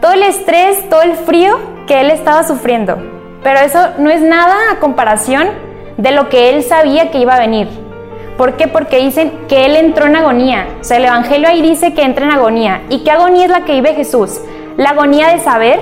todo 0.00 0.10
el 0.10 0.24
estrés, 0.24 0.90
todo 0.90 1.02
el 1.02 1.14
frío 1.14 1.60
que 1.86 2.00
él 2.00 2.10
estaba 2.10 2.42
sufriendo. 2.42 2.98
Pero 3.40 3.60
eso 3.60 3.78
no 3.98 4.10
es 4.10 4.20
nada 4.20 4.56
a 4.72 4.80
comparación 4.80 5.46
de 5.96 6.10
lo 6.10 6.28
que 6.28 6.50
él 6.50 6.64
sabía 6.64 7.12
que 7.12 7.18
iba 7.18 7.36
a 7.36 7.38
venir. 7.38 7.68
¿Por 8.36 8.54
qué? 8.54 8.66
Porque 8.66 8.96
dicen 8.96 9.30
que 9.48 9.64
él 9.66 9.76
entró 9.76 10.06
en 10.06 10.16
agonía. 10.16 10.66
O 10.80 10.82
sea, 10.82 10.96
el 10.96 11.04
Evangelio 11.04 11.46
ahí 11.46 11.62
dice 11.62 11.94
que 11.94 12.02
entra 12.02 12.26
en 12.26 12.32
agonía. 12.32 12.82
¿Y 12.90 13.04
qué 13.04 13.12
agonía 13.12 13.44
es 13.44 13.50
la 13.52 13.60
que 13.60 13.74
vive 13.74 13.94
Jesús? 13.94 14.40
La 14.76 14.90
agonía 14.90 15.28
de 15.28 15.38
saber 15.38 15.78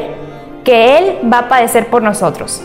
que 0.65 0.99
Él 0.99 1.33
va 1.33 1.39
a 1.39 1.49
padecer 1.49 1.87
por 1.87 2.03
nosotros. 2.03 2.63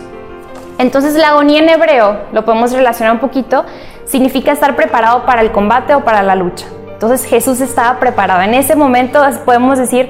Entonces 0.78 1.16
la 1.16 1.30
agonía 1.30 1.60
en 1.60 1.70
hebreo, 1.70 2.18
lo 2.34 2.44
podemos 2.44 2.74
relacionar 2.74 3.14
un 3.14 3.20
poquito, 3.20 3.66
significa 4.10 4.52
estar 4.52 4.76
preparado 4.76 5.26
para 5.26 5.42
el 5.42 5.52
combate 5.52 5.96
o 5.96 6.04
para 6.04 6.24
la 6.24 6.36
lucha. 6.36 6.66
Entonces 6.92 7.26
Jesús 7.26 7.62
estaba 7.62 8.00
preparado. 8.00 8.42
En 8.42 8.54
ese 8.54 8.76
momento 8.76 9.22
podemos 9.46 9.78
decir 9.78 10.10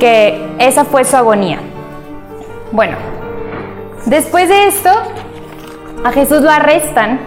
que 0.00 0.44
esa 0.58 0.84
fue 0.84 1.04
su 1.04 1.16
agonía. 1.16 1.58
Bueno, 2.72 2.96
después 4.06 4.48
de 4.48 4.66
esto, 4.66 4.90
a 6.04 6.10
Jesús 6.10 6.40
lo 6.40 6.50
arrestan 6.50 7.20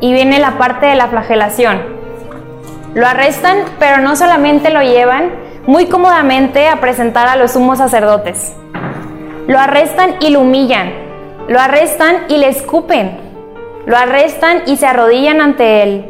y 0.00 0.12
viene 0.12 0.38
la 0.40 0.58
parte 0.58 0.86
de 0.86 0.96
la 0.96 1.06
flagelación. 1.06 1.80
Lo 2.94 3.06
arrestan, 3.06 3.58
pero 3.78 3.98
no 3.98 4.16
solamente 4.16 4.70
lo 4.70 4.82
llevan 4.82 5.30
muy 5.66 5.86
cómodamente 5.86 6.68
a 6.68 6.80
presentar 6.80 7.28
a 7.28 7.36
los 7.36 7.52
sumos 7.52 7.78
sacerdotes. 7.78 8.52
Lo 9.46 9.58
arrestan 9.58 10.16
y 10.20 10.30
lo 10.30 10.40
humillan. 10.40 10.92
Lo 11.48 11.60
arrestan 11.60 12.24
y 12.28 12.36
le 12.36 12.48
escupen. 12.48 13.31
Lo 13.86 13.96
arrestan 13.96 14.62
y 14.66 14.76
se 14.76 14.86
arrodillan 14.86 15.40
ante 15.40 15.82
él, 15.82 16.06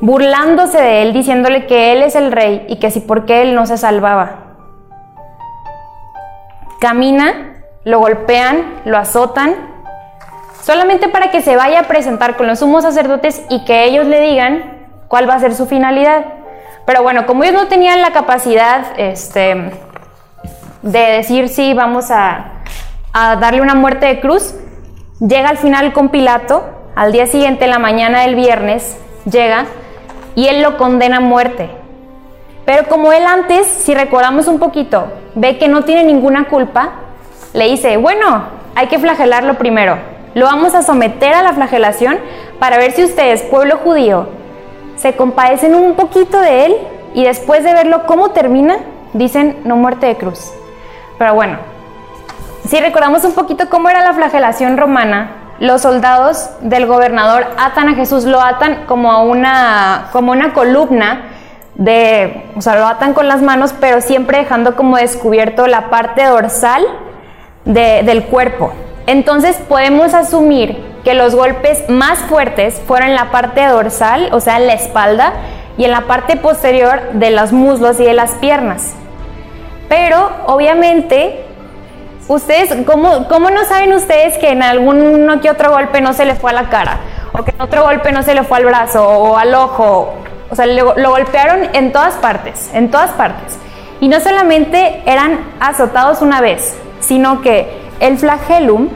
burlándose 0.00 0.80
de 0.80 1.02
él, 1.02 1.12
diciéndole 1.12 1.66
que 1.66 1.92
él 1.92 2.02
es 2.02 2.16
el 2.16 2.32
rey 2.32 2.66
y 2.68 2.76
que 2.76 2.90
si 2.90 3.00
porque 3.00 3.42
él 3.42 3.54
no 3.54 3.66
se 3.66 3.76
salvaba. 3.76 4.56
Camina, 6.80 7.62
lo 7.84 8.00
golpean, 8.00 8.80
lo 8.84 8.98
azotan, 8.98 9.54
solamente 10.62 11.08
para 11.08 11.30
que 11.30 11.40
se 11.40 11.56
vaya 11.56 11.80
a 11.80 11.82
presentar 11.84 12.36
con 12.36 12.46
los 12.48 12.58
sumos 12.58 12.82
sacerdotes 12.82 13.44
y 13.48 13.64
que 13.64 13.84
ellos 13.84 14.06
le 14.06 14.20
digan 14.20 14.78
cuál 15.08 15.28
va 15.28 15.34
a 15.34 15.40
ser 15.40 15.54
su 15.54 15.66
finalidad. 15.66 16.24
Pero 16.84 17.02
bueno, 17.02 17.26
como 17.26 17.44
ellos 17.44 17.54
no 17.54 17.68
tenían 17.68 18.02
la 18.02 18.12
capacidad 18.12 18.86
este, 18.96 19.70
de 20.82 20.98
decir 20.98 21.48
sí, 21.48 21.74
vamos 21.74 22.10
a, 22.10 22.54
a 23.12 23.36
darle 23.36 23.60
una 23.60 23.74
muerte 23.74 24.06
de 24.06 24.20
cruz, 24.20 24.54
Llega 25.26 25.50
al 25.50 25.56
final 25.56 25.92
con 25.92 26.08
Pilato, 26.08 26.64
al 26.96 27.12
día 27.12 27.28
siguiente, 27.28 27.66
en 27.66 27.70
la 27.70 27.78
mañana 27.78 28.22
del 28.22 28.34
viernes, 28.34 28.98
llega 29.24 29.66
y 30.34 30.48
él 30.48 30.62
lo 30.62 30.76
condena 30.76 31.18
a 31.18 31.20
muerte. 31.20 31.70
Pero 32.64 32.88
como 32.88 33.12
él 33.12 33.24
antes, 33.24 33.68
si 33.68 33.94
recordamos 33.94 34.48
un 34.48 34.58
poquito, 34.58 35.12
ve 35.36 35.58
que 35.58 35.68
no 35.68 35.84
tiene 35.84 36.02
ninguna 36.02 36.48
culpa, 36.48 36.94
le 37.52 37.68
dice, 37.68 37.98
bueno, 37.98 38.46
hay 38.74 38.88
que 38.88 38.98
flagelarlo 38.98 39.58
primero. 39.58 39.96
Lo 40.34 40.46
vamos 40.46 40.74
a 40.74 40.82
someter 40.82 41.34
a 41.34 41.44
la 41.44 41.52
flagelación 41.52 42.18
para 42.58 42.78
ver 42.78 42.90
si 42.90 43.04
ustedes, 43.04 43.42
pueblo 43.42 43.76
judío, 43.76 44.26
se 44.96 45.14
compadecen 45.14 45.76
un 45.76 45.94
poquito 45.94 46.40
de 46.40 46.66
él 46.66 46.76
y 47.14 47.22
después 47.22 47.62
de 47.62 47.72
verlo 47.72 48.06
cómo 48.06 48.32
termina, 48.32 48.78
dicen 49.12 49.58
no 49.62 49.76
muerte 49.76 50.06
de 50.06 50.16
cruz. 50.16 50.50
Pero 51.16 51.32
bueno, 51.34 51.58
si 52.66 52.80
recordamos 52.80 53.24
un 53.24 53.32
poquito 53.32 53.68
cómo 53.68 53.88
era 53.88 54.02
la 54.02 54.12
flagelación 54.12 54.76
romana, 54.76 55.30
los 55.58 55.82
soldados 55.82 56.50
del 56.60 56.86
gobernador 56.86 57.46
atan 57.56 57.88
a 57.88 57.94
Jesús, 57.94 58.24
lo 58.24 58.40
atan 58.40 58.84
como 58.86 59.12
a 59.12 59.22
una, 59.22 60.08
como 60.12 60.32
una 60.32 60.52
columna 60.52 61.28
de, 61.74 62.50
o 62.56 62.60
sea, 62.60 62.76
lo 62.76 62.86
atan 62.86 63.14
con 63.14 63.28
las 63.28 63.42
manos, 63.42 63.74
pero 63.78 64.00
siempre 64.00 64.38
dejando 64.38 64.76
como 64.76 64.96
descubierto 64.96 65.66
la 65.66 65.90
parte 65.90 66.24
dorsal 66.24 66.84
del 67.64 68.24
cuerpo. 68.24 68.72
Entonces 69.06 69.56
podemos 69.68 70.14
asumir 70.14 70.84
que 71.04 71.14
los 71.14 71.34
golpes 71.34 71.88
más 71.88 72.18
fuertes 72.20 72.80
fueron 72.86 73.10
en 73.10 73.14
la 73.14 73.30
parte 73.30 73.64
dorsal, 73.66 74.28
o 74.32 74.40
sea, 74.40 74.58
en 74.58 74.66
la 74.66 74.74
espalda, 74.74 75.32
y 75.76 75.84
en 75.84 75.90
la 75.90 76.02
parte 76.02 76.36
posterior 76.36 77.00
de 77.14 77.30
los 77.30 77.52
muslos 77.52 77.98
y 78.00 78.04
de 78.04 78.14
las 78.14 78.32
piernas. 78.32 78.94
Pero 79.88 80.30
obviamente 80.46 81.44
Ustedes, 82.28 82.74
¿cómo, 82.86 83.26
¿cómo 83.28 83.50
no 83.50 83.64
saben 83.64 83.92
ustedes 83.92 84.38
que 84.38 84.50
en 84.50 84.62
algún 84.62 85.40
que 85.40 85.50
otro 85.50 85.70
golpe 85.70 86.00
no 86.00 86.12
se 86.12 86.24
le 86.24 86.34
fue 86.34 86.50
a 86.52 86.54
la 86.54 86.68
cara? 86.68 86.98
O 87.32 87.42
que 87.44 87.50
en 87.50 87.60
otro 87.60 87.82
golpe 87.82 88.12
no 88.12 88.22
se 88.22 88.34
le 88.34 88.44
fue 88.44 88.58
al 88.58 88.64
brazo 88.64 89.06
o 89.06 89.36
al 89.36 89.54
ojo. 89.54 90.14
O 90.50 90.54
sea, 90.54 90.66
lo, 90.66 90.94
lo 90.96 91.10
golpearon 91.10 91.68
en 91.72 91.92
todas 91.92 92.14
partes, 92.14 92.70
en 92.74 92.90
todas 92.90 93.10
partes. 93.12 93.58
Y 94.00 94.08
no 94.08 94.20
solamente 94.20 95.02
eran 95.06 95.40
azotados 95.60 96.22
una 96.22 96.40
vez, 96.40 96.76
sino 97.00 97.40
que 97.40 97.68
el 98.00 98.18
flagellum, 98.18 98.88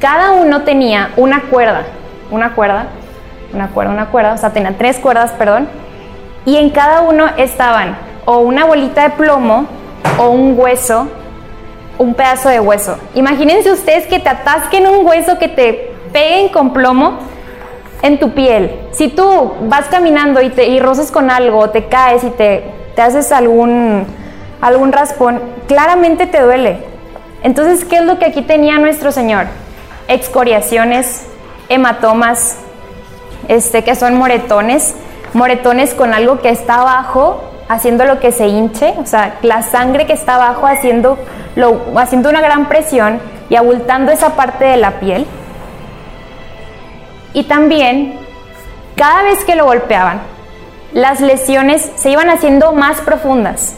cada 0.00 0.32
uno 0.32 0.62
tenía 0.62 1.10
una 1.16 1.42
cuerda, 1.42 1.82
una 2.30 2.54
cuerda, 2.54 2.86
una 3.52 3.68
cuerda, 3.68 3.92
una 3.92 4.06
cuerda, 4.06 4.32
o 4.34 4.38
sea, 4.38 4.50
tenía 4.50 4.76
tres 4.76 4.98
cuerdas, 4.98 5.32
perdón, 5.32 5.68
y 6.44 6.56
en 6.56 6.70
cada 6.70 7.00
uno 7.00 7.26
estaban 7.36 7.96
o 8.24 8.38
una 8.38 8.64
bolita 8.64 9.02
de 9.02 9.10
plomo 9.10 9.66
o 10.18 10.30
un 10.30 10.58
hueso 10.58 11.08
un 11.98 12.14
pedazo 12.14 12.48
de 12.48 12.60
hueso. 12.60 12.98
Imagínense 13.14 13.70
ustedes 13.70 14.06
que 14.06 14.18
te 14.18 14.28
atasquen 14.28 14.86
un 14.86 15.06
hueso, 15.06 15.38
que 15.38 15.48
te 15.48 15.92
peguen 16.12 16.48
con 16.48 16.72
plomo 16.72 17.18
en 18.02 18.18
tu 18.18 18.32
piel. 18.32 18.88
Si 18.92 19.08
tú 19.08 19.52
vas 19.62 19.86
caminando 19.86 20.40
y 20.40 20.50
te 20.50 20.66
y 20.66 20.80
con 21.12 21.30
algo, 21.30 21.70
te 21.70 21.86
caes 21.86 22.24
y 22.24 22.30
te, 22.30 22.64
te 22.94 23.02
haces 23.02 23.32
algún, 23.32 24.06
algún 24.60 24.92
raspón, 24.92 25.40
claramente 25.66 26.26
te 26.26 26.40
duele. 26.40 26.78
Entonces, 27.42 27.84
¿qué 27.84 27.96
es 27.96 28.04
lo 28.04 28.18
que 28.18 28.26
aquí 28.26 28.42
tenía 28.42 28.78
nuestro 28.78 29.12
Señor? 29.12 29.46
Excoriaciones, 30.08 31.26
hematomas, 31.68 32.58
este, 33.48 33.84
que 33.84 33.94
son 33.94 34.14
moretones, 34.16 34.94
moretones 35.32 35.94
con 35.94 36.14
algo 36.14 36.40
que 36.40 36.48
está 36.48 36.80
abajo 36.80 37.42
haciendo 37.68 38.04
lo 38.04 38.20
que 38.20 38.32
se 38.32 38.46
hinche, 38.46 38.94
o 38.98 39.06
sea, 39.06 39.36
la 39.42 39.62
sangre 39.62 40.06
que 40.06 40.12
está 40.12 40.36
abajo 40.36 40.66
haciendo, 40.66 41.18
lo, 41.56 41.80
haciendo 41.96 42.28
una 42.30 42.40
gran 42.40 42.66
presión 42.68 43.20
y 43.48 43.56
abultando 43.56 44.12
esa 44.12 44.36
parte 44.36 44.64
de 44.64 44.76
la 44.76 45.00
piel. 45.00 45.26
Y 47.32 47.44
también, 47.44 48.18
cada 48.94 49.22
vez 49.22 49.44
que 49.44 49.56
lo 49.56 49.64
golpeaban, 49.64 50.20
las 50.92 51.20
lesiones 51.20 51.90
se 51.96 52.10
iban 52.10 52.30
haciendo 52.30 52.72
más 52.72 53.00
profundas, 53.00 53.74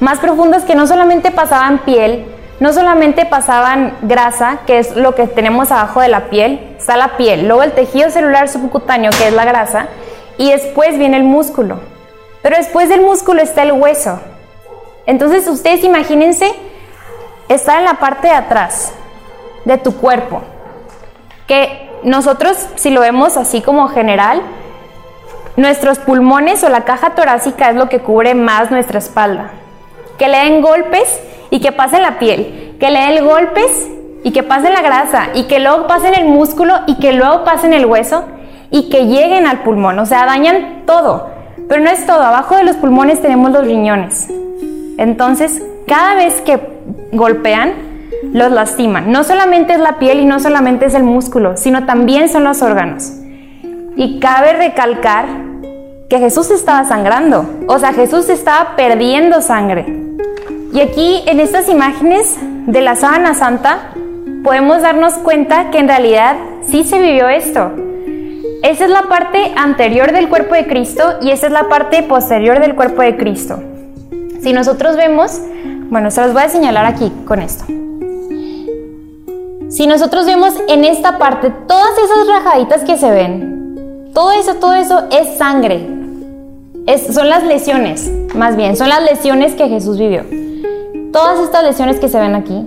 más 0.00 0.18
profundas 0.18 0.64
que 0.64 0.74
no 0.74 0.86
solamente 0.86 1.30
pasaban 1.30 1.78
piel, 1.78 2.26
no 2.60 2.72
solamente 2.72 3.24
pasaban 3.24 3.96
grasa, 4.02 4.58
que 4.66 4.78
es 4.78 4.96
lo 4.96 5.14
que 5.14 5.28
tenemos 5.28 5.70
abajo 5.70 6.00
de 6.00 6.08
la 6.08 6.28
piel, 6.28 6.74
está 6.76 6.96
la 6.96 7.16
piel, 7.16 7.46
luego 7.46 7.62
el 7.62 7.72
tejido 7.72 8.10
celular 8.10 8.48
subcutáneo, 8.48 9.12
que 9.16 9.28
es 9.28 9.32
la 9.32 9.44
grasa, 9.44 9.86
y 10.36 10.50
después 10.50 10.98
viene 10.98 11.16
el 11.16 11.22
músculo. 11.22 11.78
Pero 12.42 12.56
después 12.56 12.88
del 12.88 13.00
músculo 13.00 13.42
está 13.42 13.62
el 13.62 13.72
hueso. 13.72 14.20
Entonces 15.06 15.46
ustedes 15.48 15.84
imagínense 15.84 16.52
estar 17.48 17.78
en 17.78 17.84
la 17.84 17.94
parte 17.94 18.28
de 18.28 18.34
atrás 18.34 18.92
de 19.64 19.78
tu 19.78 19.96
cuerpo. 19.96 20.42
Que 21.46 21.90
nosotros, 22.02 22.66
si 22.76 22.90
lo 22.90 23.00
vemos 23.00 23.36
así 23.36 23.60
como 23.60 23.88
general, 23.88 24.42
nuestros 25.56 25.98
pulmones 25.98 26.62
o 26.62 26.68
la 26.68 26.84
caja 26.84 27.14
torácica 27.14 27.70
es 27.70 27.76
lo 27.76 27.88
que 27.88 28.00
cubre 28.00 28.34
más 28.34 28.70
nuestra 28.70 28.98
espalda. 28.98 29.50
Que 30.18 30.28
le 30.28 30.38
den 30.38 30.62
golpes 30.62 31.20
y 31.50 31.60
que 31.60 31.72
pase 31.72 31.96
en 31.96 32.02
la 32.02 32.18
piel, 32.18 32.76
que 32.78 32.90
le 32.90 33.00
dé 33.00 33.20
golpes 33.20 33.88
y 34.22 34.32
que 34.32 34.42
pase 34.42 34.68
en 34.68 34.74
la 34.74 34.82
grasa 34.82 35.28
y 35.34 35.44
que 35.44 35.58
luego 35.58 35.86
pase 35.86 36.08
en 36.08 36.14
el 36.14 36.24
músculo 36.26 36.74
y 36.86 36.98
que 36.98 37.12
luego 37.12 37.44
pase 37.44 37.66
en 37.66 37.72
el 37.72 37.86
hueso 37.86 38.24
y 38.70 38.90
que 38.90 39.06
lleguen 39.06 39.46
al 39.46 39.62
pulmón, 39.62 39.98
o 39.98 40.06
sea, 40.06 40.26
dañan 40.26 40.82
todo. 40.86 41.37
Pero 41.68 41.82
no 41.82 41.90
es 41.90 42.06
todo, 42.06 42.22
abajo 42.22 42.56
de 42.56 42.64
los 42.64 42.76
pulmones 42.76 43.20
tenemos 43.22 43.50
los 43.50 43.64
riñones. 43.64 44.28
Entonces, 44.98 45.62
cada 45.86 46.14
vez 46.14 46.40
que 46.42 46.60
golpean, 47.12 47.72
los 48.32 48.50
lastiman. 48.50 49.10
No 49.10 49.24
solamente 49.24 49.72
es 49.72 49.80
la 49.80 49.98
piel 49.98 50.20
y 50.20 50.24
no 50.24 50.40
solamente 50.40 50.86
es 50.86 50.94
el 50.94 51.04
músculo, 51.04 51.56
sino 51.56 51.86
también 51.86 52.28
son 52.28 52.44
los 52.44 52.62
órganos. 52.62 53.12
Y 53.96 54.20
cabe 54.20 54.52
recalcar 54.54 55.26
que 56.08 56.18
Jesús 56.18 56.50
estaba 56.50 56.84
sangrando, 56.84 57.48
o 57.66 57.78
sea, 57.78 57.92
Jesús 57.92 58.28
estaba 58.28 58.76
perdiendo 58.76 59.42
sangre. 59.42 59.86
Y 60.72 60.80
aquí 60.80 61.22
en 61.26 61.40
estas 61.40 61.68
imágenes 61.68 62.36
de 62.66 62.80
la 62.80 62.96
sábana 62.96 63.34
santa 63.34 63.90
podemos 64.42 64.82
darnos 64.82 65.14
cuenta 65.14 65.70
que 65.70 65.78
en 65.78 65.88
realidad 65.88 66.36
sí 66.66 66.84
se 66.84 67.00
vivió 67.00 67.28
esto. 67.28 67.72
Esa 68.68 68.84
es 68.84 68.90
la 68.90 69.04
parte 69.04 69.54
anterior 69.56 70.12
del 70.12 70.28
cuerpo 70.28 70.54
de 70.54 70.66
Cristo 70.66 71.02
y 71.22 71.30
esa 71.30 71.46
es 71.46 71.52
la 71.54 71.70
parte 71.70 72.02
posterior 72.02 72.60
del 72.60 72.74
cuerpo 72.74 73.00
de 73.00 73.16
Cristo. 73.16 73.62
Si 74.42 74.52
nosotros 74.52 74.94
vemos, 74.94 75.40
bueno, 75.88 76.10
se 76.10 76.20
los 76.20 76.34
voy 76.34 76.42
a 76.42 76.50
señalar 76.50 76.84
aquí 76.84 77.10
con 77.24 77.40
esto. 77.40 77.64
Si 79.70 79.86
nosotros 79.86 80.26
vemos 80.26 80.52
en 80.68 80.84
esta 80.84 81.16
parte 81.16 81.50
todas 81.66 81.92
esas 81.96 82.28
rajaditas 82.28 82.82
que 82.82 82.98
se 82.98 83.10
ven, 83.10 84.10
todo 84.12 84.32
eso, 84.32 84.56
todo 84.56 84.74
eso 84.74 85.04
es 85.12 85.38
sangre. 85.38 85.88
Son 87.10 87.30
las 87.30 87.44
lesiones, 87.44 88.12
más 88.34 88.54
bien, 88.54 88.76
son 88.76 88.90
las 88.90 89.00
lesiones 89.00 89.54
que 89.54 89.66
Jesús 89.70 89.96
vivió. 89.96 90.24
Todas 91.10 91.40
estas 91.40 91.64
lesiones 91.64 91.98
que 92.00 92.10
se 92.10 92.20
ven 92.20 92.34
aquí 92.34 92.66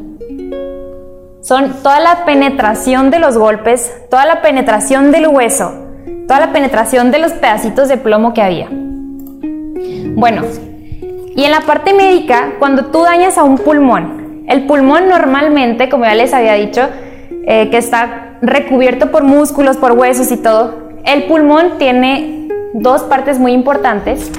son 1.43 1.74
toda 1.84 2.00
la 2.00 2.25
penetración 2.25 3.12
de 3.12 3.20
los 3.20 3.38
golpes, 3.38 3.93
toda 4.10 4.25
la 4.25 4.41
penetración 4.41 5.12
del 5.12 5.27
hueso, 5.27 5.80
toda 6.31 6.45
la 6.45 6.53
penetración 6.53 7.11
de 7.11 7.19
los 7.19 7.33
pedacitos 7.33 7.89
de 7.89 7.97
plomo 7.97 8.33
que 8.33 8.41
había. 8.41 8.69
Bueno, 10.15 10.43
y 11.35 11.43
en 11.43 11.51
la 11.51 11.59
parte 11.59 11.93
médica, 11.93 12.53
cuando 12.57 12.85
tú 12.85 13.03
dañas 13.03 13.38
a 13.38 13.43
un 13.43 13.57
pulmón, 13.57 14.45
el 14.47 14.65
pulmón 14.65 15.09
normalmente, 15.09 15.89
como 15.89 16.05
ya 16.05 16.15
les 16.15 16.33
había 16.33 16.53
dicho, 16.53 16.88
eh, 17.45 17.69
que 17.69 17.77
está 17.77 18.38
recubierto 18.41 19.11
por 19.11 19.25
músculos, 19.25 19.75
por 19.75 19.91
huesos 19.91 20.31
y 20.31 20.38
todo, 20.38 20.91
el 21.03 21.23
pulmón 21.23 21.77
tiene 21.77 22.47
dos 22.75 23.03
partes 23.03 23.38
muy 23.38 23.51
importantes, 23.51 24.31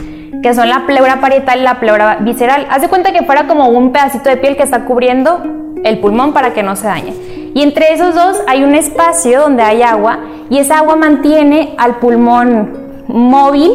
que 0.42 0.54
son 0.54 0.70
la 0.70 0.86
pleura 0.86 1.20
parietal 1.20 1.60
y 1.60 1.62
la 1.62 1.78
pleura 1.78 2.16
visceral. 2.22 2.68
Haz 2.70 2.80
de 2.80 2.88
cuenta 2.88 3.12
que 3.12 3.22
fuera 3.24 3.46
como 3.46 3.68
un 3.68 3.92
pedacito 3.92 4.30
de 4.30 4.38
piel 4.38 4.56
que 4.56 4.62
está 4.62 4.86
cubriendo 4.86 5.42
el 5.84 5.98
pulmón 6.00 6.32
para 6.32 6.52
que 6.52 6.62
no 6.62 6.76
se 6.76 6.86
dañe. 6.86 7.14
Y 7.54 7.62
entre 7.62 7.92
esos 7.92 8.14
dos 8.14 8.38
hay 8.46 8.64
un 8.64 8.74
espacio 8.74 9.40
donde 9.40 9.62
hay 9.62 9.82
agua 9.82 10.20
y 10.48 10.58
esa 10.58 10.78
agua 10.78 10.96
mantiene 10.96 11.74
al 11.78 11.96
pulmón 11.96 13.04
móvil 13.08 13.72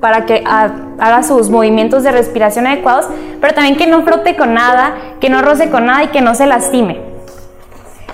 para 0.00 0.24
que 0.24 0.42
haga 0.46 1.22
sus 1.22 1.50
movimientos 1.50 2.02
de 2.02 2.12
respiración 2.12 2.66
adecuados, 2.66 3.06
pero 3.40 3.52
también 3.52 3.76
que 3.76 3.86
no 3.86 4.02
frote 4.02 4.36
con 4.36 4.54
nada, 4.54 4.94
que 5.20 5.28
no 5.28 5.42
roce 5.42 5.70
con 5.70 5.86
nada 5.86 6.04
y 6.04 6.08
que 6.08 6.22
no 6.22 6.34
se 6.34 6.46
lastime. 6.46 7.00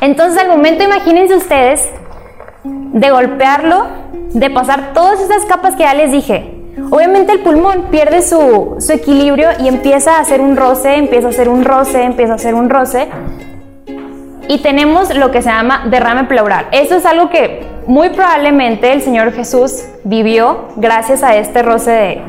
Entonces 0.01 0.43
al 0.43 0.49
momento 0.49 0.83
imagínense 0.83 1.37
ustedes 1.37 1.89
de 2.65 3.11
golpearlo, 3.11 3.87
de 4.13 4.51
pasar 4.51 4.93
todas 4.93 5.21
esas 5.21 5.45
capas 5.47 5.77
que 5.77 5.85
ya 5.85 5.95
les 5.95 6.11
dije. 6.11 6.56
Obviamente 6.91 7.33
el 7.33 7.41
pulmón 7.41 7.87
pierde 7.91 8.23
su, 8.23 8.77
equilibrio 8.91 9.49
y 9.59 9.69
empieza 9.69 10.17
a 10.17 10.21
hacer 10.21 10.41
un 10.41 10.57
roce, 10.57 10.95
empieza 10.95 11.29
a 11.29 11.31
hacer 11.31 11.49
un 11.49 11.65
roce, 11.65 12.03
empieza 12.03 12.33
a 12.33 12.37
hacer 12.37 12.55
un 12.55 12.69
roce. 12.69 13.09
Y 14.49 14.59
tenemos 14.59 15.15
lo 15.17 15.31
que 15.31 15.43
se 15.43 15.49
llama 15.49 15.87
derrame 15.91 16.25
pleural. 16.25 16.67
Eso 16.73 16.97
es 16.97 17.07
algo 17.07 17.31
que 17.31 17.67
muy 17.87 18.11
probablemente 18.11 18.93
el 18.93 19.01
Señor 19.03 19.33
Jesús 19.33 19.85
vivió 20.05 20.69
gracias 20.77 21.23
a 21.23 21.37
este 21.37 21.63
roce 21.63 22.21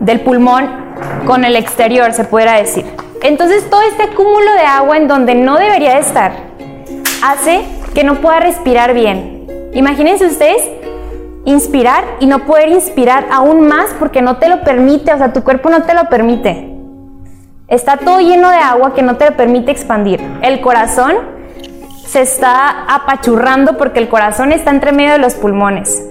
del 0.00 0.20
pulmón 0.20 0.68
con 1.26 1.44
el 1.44 1.54
exterior, 1.54 2.12
se 2.12 2.24
pudiera 2.24 2.54
decir. 2.54 2.86
Entonces 3.22 3.68
todo 3.68 3.82
este 3.82 4.08
cúmulo 4.14 4.52
de 4.54 4.62
agua 4.62 4.96
en 4.96 5.08
donde 5.08 5.34
no 5.34 5.58
debería 5.58 5.98
estar 5.98 6.32
hace 7.22 7.60
que 7.94 8.02
no 8.02 8.20
pueda 8.20 8.40
respirar 8.40 8.94
bien. 8.94 9.46
Imagínense 9.74 10.26
ustedes 10.26 10.68
inspirar 11.44 12.04
y 12.20 12.26
no 12.26 12.40
poder 12.40 12.68
inspirar 12.68 13.26
aún 13.30 13.66
más 13.66 13.94
porque 13.98 14.22
no 14.22 14.36
te 14.36 14.48
lo 14.48 14.62
permite, 14.62 15.12
o 15.12 15.18
sea, 15.18 15.32
tu 15.32 15.42
cuerpo 15.42 15.70
no 15.70 15.82
te 15.82 15.94
lo 15.94 16.08
permite. 16.08 16.70
Está 17.68 17.96
todo 17.98 18.20
lleno 18.20 18.50
de 18.50 18.56
agua 18.56 18.94
que 18.94 19.02
no 19.02 19.16
te 19.16 19.30
permite 19.32 19.70
expandir. 19.70 20.20
El 20.42 20.60
corazón 20.60 21.14
se 22.04 22.22
está 22.22 22.84
apachurrando 22.92 23.76
porque 23.76 24.00
el 24.00 24.08
corazón 24.08 24.50
está 24.52 24.70
entre 24.70 24.92
medio 24.92 25.12
de 25.12 25.18
los 25.18 25.34
pulmones. 25.34 26.04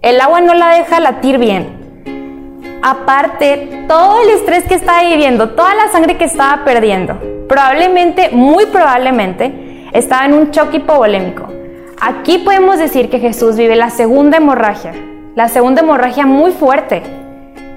El 0.00 0.20
agua 0.20 0.40
no 0.40 0.54
la 0.54 0.70
deja 0.70 0.98
latir 1.00 1.38
bien. 1.38 2.80
Aparte, 2.82 3.84
todo 3.86 4.22
el 4.22 4.30
estrés 4.30 4.64
que 4.64 4.74
estaba 4.74 5.02
viviendo, 5.02 5.50
toda 5.50 5.74
la 5.74 5.88
sangre 5.92 6.16
que 6.16 6.24
estaba 6.24 6.64
perdiendo, 6.64 7.16
probablemente, 7.48 8.30
muy 8.32 8.66
probablemente, 8.66 9.88
estaba 9.92 10.24
en 10.24 10.32
un 10.32 10.50
choque 10.50 10.78
hipovolémico. 10.78 11.61
Aquí 12.04 12.38
podemos 12.38 12.80
decir 12.80 13.10
que 13.10 13.20
Jesús 13.20 13.54
vive 13.54 13.76
la 13.76 13.88
segunda 13.88 14.38
hemorragia, 14.38 14.92
la 15.36 15.46
segunda 15.46 15.82
hemorragia 15.82 16.26
muy 16.26 16.50
fuerte, 16.50 17.00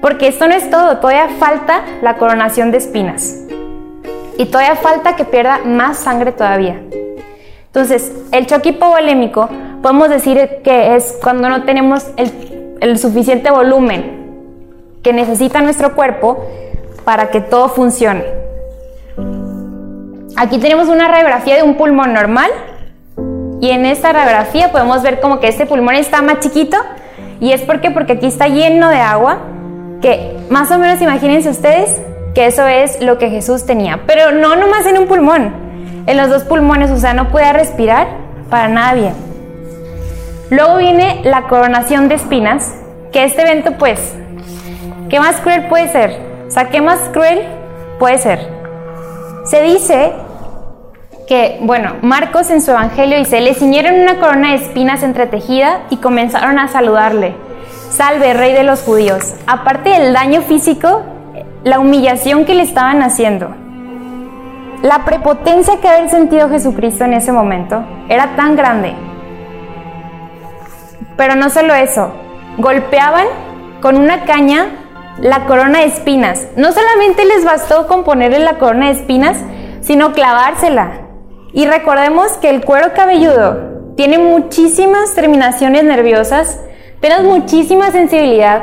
porque 0.00 0.26
esto 0.26 0.48
no 0.48 0.54
es 0.54 0.68
todo, 0.68 0.96
todavía 0.96 1.28
falta 1.38 1.84
la 2.02 2.16
coronación 2.16 2.72
de 2.72 2.78
espinas. 2.78 3.44
Y 4.36 4.46
todavía 4.46 4.74
falta 4.74 5.14
que 5.14 5.24
pierda 5.24 5.60
más 5.64 5.98
sangre 5.98 6.32
todavía. 6.32 6.82
Entonces, 7.66 8.10
el 8.32 8.48
choque 8.48 8.70
hipovolémico 8.70 9.48
podemos 9.80 10.08
decir 10.08 10.58
que 10.64 10.96
es 10.96 11.16
cuando 11.22 11.48
no 11.48 11.62
tenemos 11.62 12.10
el, 12.16 12.98
suficiente 12.98 13.52
volumen 13.52 14.42
que 15.04 15.12
necesita 15.12 15.60
nuestro 15.60 15.94
cuerpo 15.94 16.44
para 17.04 17.30
que 17.30 17.40
todo 17.40 17.68
funcione. 17.68 18.24
Aquí 20.36 20.58
tenemos 20.58 20.88
una 20.88 21.06
radiografía 21.06 21.54
de 21.54 21.62
un 21.62 21.76
pulmón 21.76 22.12
normal 22.12 22.50
y 23.60 23.70
en 23.70 23.86
esta 23.86 24.12
radiografía 24.12 24.72
podemos 24.72 25.02
ver 25.02 25.20
como 25.20 25.40
que 25.40 25.48
este 25.48 25.66
pulmón 25.66 25.94
está 25.94 26.22
más 26.22 26.40
chiquito 26.40 26.76
y 27.40 27.52
es 27.52 27.62
porque 27.62 27.90
porque 27.90 28.14
aquí 28.14 28.26
está 28.26 28.48
lleno 28.48 28.88
de 28.90 28.98
agua 28.98 29.38
que 30.00 30.36
más 30.50 30.70
o 30.70 30.78
menos 30.78 31.00
imagínense 31.00 31.48
ustedes 31.48 32.00
que 32.34 32.46
eso 32.46 32.66
es 32.66 33.00
lo 33.00 33.16
que 33.16 33.30
Jesús 33.30 33.64
tenía, 33.64 34.00
pero 34.06 34.30
no 34.30 34.56
nomás 34.56 34.84
en 34.84 34.98
un 34.98 35.06
pulmón, 35.06 35.54
en 36.06 36.16
los 36.18 36.28
dos 36.28 36.44
pulmones, 36.44 36.90
o 36.90 36.98
sea, 36.98 37.14
no 37.14 37.30
podía 37.30 37.54
respirar 37.54 38.08
para 38.50 38.68
nada 38.68 38.92
bien. 38.92 39.14
Luego 40.50 40.76
viene 40.76 41.22
la 41.24 41.48
coronación 41.48 42.08
de 42.08 42.16
espinas, 42.16 42.74
que 43.10 43.24
este 43.24 43.40
evento 43.40 43.78
pues, 43.78 44.14
¿qué 45.08 45.18
más 45.18 45.36
cruel 45.36 45.66
puede 45.68 45.88
ser? 45.88 46.20
O 46.46 46.50
sea, 46.50 46.68
¿qué 46.68 46.82
más 46.82 47.00
cruel 47.08 47.40
puede 47.98 48.18
ser? 48.18 48.46
Se 49.46 49.62
dice 49.62 50.12
que, 51.26 51.58
bueno, 51.60 51.96
Marcos 52.02 52.50
en 52.50 52.62
su 52.62 52.70
evangelio 52.70 53.18
dice, 53.18 53.40
le 53.40 53.54
ciñeron 53.54 54.00
una 54.00 54.20
corona 54.20 54.50
de 54.50 54.56
espinas 54.56 55.02
entretejida 55.02 55.82
y 55.90 55.96
comenzaron 55.96 56.58
a 56.58 56.68
saludarle. 56.68 57.34
Salve, 57.90 58.34
rey 58.34 58.52
de 58.52 58.62
los 58.62 58.82
judíos. 58.82 59.34
Aparte 59.46 59.90
del 59.90 60.12
daño 60.12 60.42
físico, 60.42 61.02
la 61.64 61.80
humillación 61.80 62.44
que 62.44 62.54
le 62.54 62.62
estaban 62.62 63.02
haciendo. 63.02 63.48
La 64.82 65.04
prepotencia 65.04 65.80
que 65.80 65.88
había 65.88 66.08
sentido 66.08 66.48
Jesucristo 66.48 67.04
en 67.04 67.14
ese 67.14 67.32
momento 67.32 67.84
era 68.08 68.36
tan 68.36 68.54
grande. 68.54 68.94
Pero 71.16 71.34
no 71.34 71.50
solo 71.50 71.74
eso, 71.74 72.12
golpeaban 72.58 73.26
con 73.80 73.96
una 73.96 74.24
caña 74.24 74.66
la 75.18 75.46
corona 75.46 75.80
de 75.80 75.86
espinas. 75.86 76.46
No 76.56 76.72
solamente 76.72 77.24
les 77.24 77.44
bastó 77.44 77.88
con 77.88 78.04
ponerle 78.04 78.38
la 78.38 78.58
corona 78.58 78.86
de 78.86 78.92
espinas, 78.92 79.38
sino 79.80 80.12
clavársela. 80.12 81.05
Y 81.56 81.66
recordemos 81.66 82.32
que 82.34 82.50
el 82.50 82.64
cuero 82.64 82.92
cabelludo 82.94 83.94
tiene 83.96 84.18
muchísimas 84.18 85.14
terminaciones 85.14 85.82
nerviosas, 85.82 86.60
tenemos 87.00 87.24
muchísima 87.24 87.90
sensibilidad. 87.90 88.62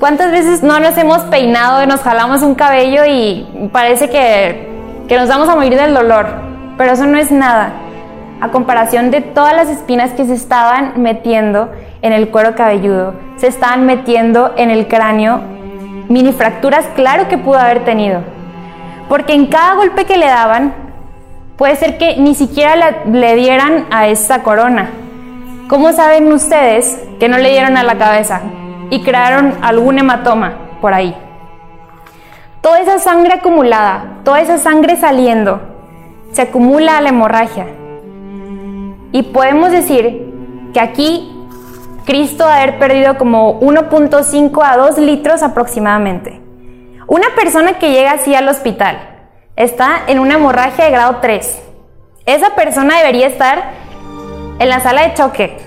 ¿Cuántas 0.00 0.32
veces 0.32 0.62
no 0.62 0.80
nos 0.80 0.96
hemos 0.96 1.18
peinado 1.24 1.84
y 1.84 1.86
nos 1.86 2.00
jalamos 2.00 2.42
un 2.42 2.56
cabello 2.56 3.04
y 3.06 3.68
parece 3.72 4.08
que 4.08 4.70
que 5.10 5.18
nos 5.18 5.28
vamos 5.28 5.48
a 5.48 5.56
morir 5.56 5.74
del 5.74 5.92
dolor, 5.92 6.28
pero 6.78 6.92
eso 6.92 7.04
no 7.04 7.18
es 7.18 7.32
nada 7.32 7.72
a 8.40 8.50
comparación 8.52 9.10
de 9.10 9.20
todas 9.20 9.56
las 9.56 9.68
espinas 9.68 10.12
que 10.12 10.24
se 10.24 10.34
estaban 10.34 11.02
metiendo 11.02 11.68
en 12.00 12.12
el 12.12 12.28
cuero 12.28 12.54
cabelludo, 12.54 13.14
se 13.36 13.48
estaban 13.48 13.86
metiendo 13.86 14.54
en 14.56 14.70
el 14.70 14.86
cráneo, 14.86 15.40
mini 16.08 16.32
fracturas, 16.32 16.86
claro 16.94 17.26
que 17.26 17.38
pudo 17.38 17.58
haber 17.58 17.84
tenido, 17.84 18.20
porque 19.08 19.34
en 19.34 19.46
cada 19.46 19.74
golpe 19.74 20.04
que 20.04 20.16
le 20.16 20.26
daban, 20.26 20.74
puede 21.60 21.76
ser 21.76 21.98
que 21.98 22.16
ni 22.16 22.34
siquiera 22.34 23.02
le, 23.04 23.36
dieran 23.36 23.86
a 23.90 24.08
esa 24.08 24.42
corona. 24.42 24.88
¿Cómo 25.68 25.92
saben 25.92 26.32
ustedes 26.32 26.98
que 27.20 27.28
no 27.28 27.36
le 27.36 27.50
dieron 27.50 27.76
a 27.76 27.82
la 27.82 27.98
cabeza 27.98 28.40
y 28.88 29.02
crearon 29.02 29.52
algún 29.60 29.98
hematoma 29.98 30.54
por 30.80 30.94
ahí? 30.94 31.14
toda 32.62 32.80
esa 32.80 32.98
sangre 32.98 33.34
acumulada, 33.34 34.20
toda 34.24 34.40
esa 34.40 34.56
sangre 34.56 34.96
saliendo, 34.96 35.60
se 36.32 36.42
acumula 36.42 36.96
a 36.96 37.02
la 37.02 37.10
hemorragia. 37.10 37.66
Y 39.12 39.24
podemos 39.24 39.70
decir 39.70 40.32
que 40.72 40.80
aquí 40.80 41.30
Cristo 42.06 42.46
ha 42.46 42.78
perdido 42.78 43.18
como 43.18 43.60
1.5 43.60 44.62
a 44.64 44.78
2 44.78 44.98
litros 44.98 45.42
aproximadamente. 45.42 46.40
Una 47.06 47.26
persona 47.34 47.74
que 47.74 47.92
llega 47.92 48.12
así 48.12 48.34
al 48.34 48.48
hospital 48.48 49.09
está 49.60 50.04
en 50.06 50.18
una 50.18 50.34
hemorragia 50.34 50.86
de 50.86 50.90
grado 50.90 51.18
3. 51.20 51.62
Esa 52.24 52.54
persona 52.54 52.96
debería 52.96 53.26
estar 53.26 53.72
en 54.58 54.68
la 54.68 54.80
sala 54.80 55.02
de 55.02 55.14
choque. 55.14 55.58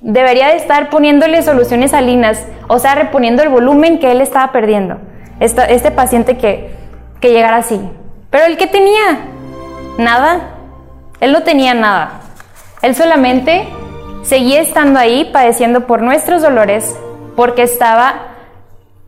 Debería 0.00 0.48
de 0.48 0.56
estar 0.56 0.90
poniéndole 0.90 1.42
soluciones 1.42 1.92
salinas, 1.92 2.44
o 2.66 2.80
sea, 2.80 2.96
reponiendo 2.96 3.44
el 3.44 3.48
volumen 3.48 4.00
que 4.00 4.10
él 4.10 4.20
estaba 4.20 4.50
perdiendo. 4.50 4.98
Este, 5.38 5.90
paciente 5.92 6.36
que, 6.36 6.74
que 7.20 7.30
llegara 7.30 7.58
así. 7.58 7.80
Pero 8.30 8.46
el 8.46 8.56
que 8.56 8.66
tenía 8.66 9.20
nada, 9.98 10.56
él 11.20 11.32
no 11.32 11.44
tenía 11.44 11.74
nada. 11.74 12.20
Él 12.82 12.96
solamente 12.96 13.68
seguía 14.22 14.60
estando 14.60 14.98
ahí 14.98 15.30
padeciendo 15.32 15.86
por 15.86 16.02
nuestros 16.02 16.42
dolores 16.42 16.96
porque 17.36 17.62
estaba 17.62 18.34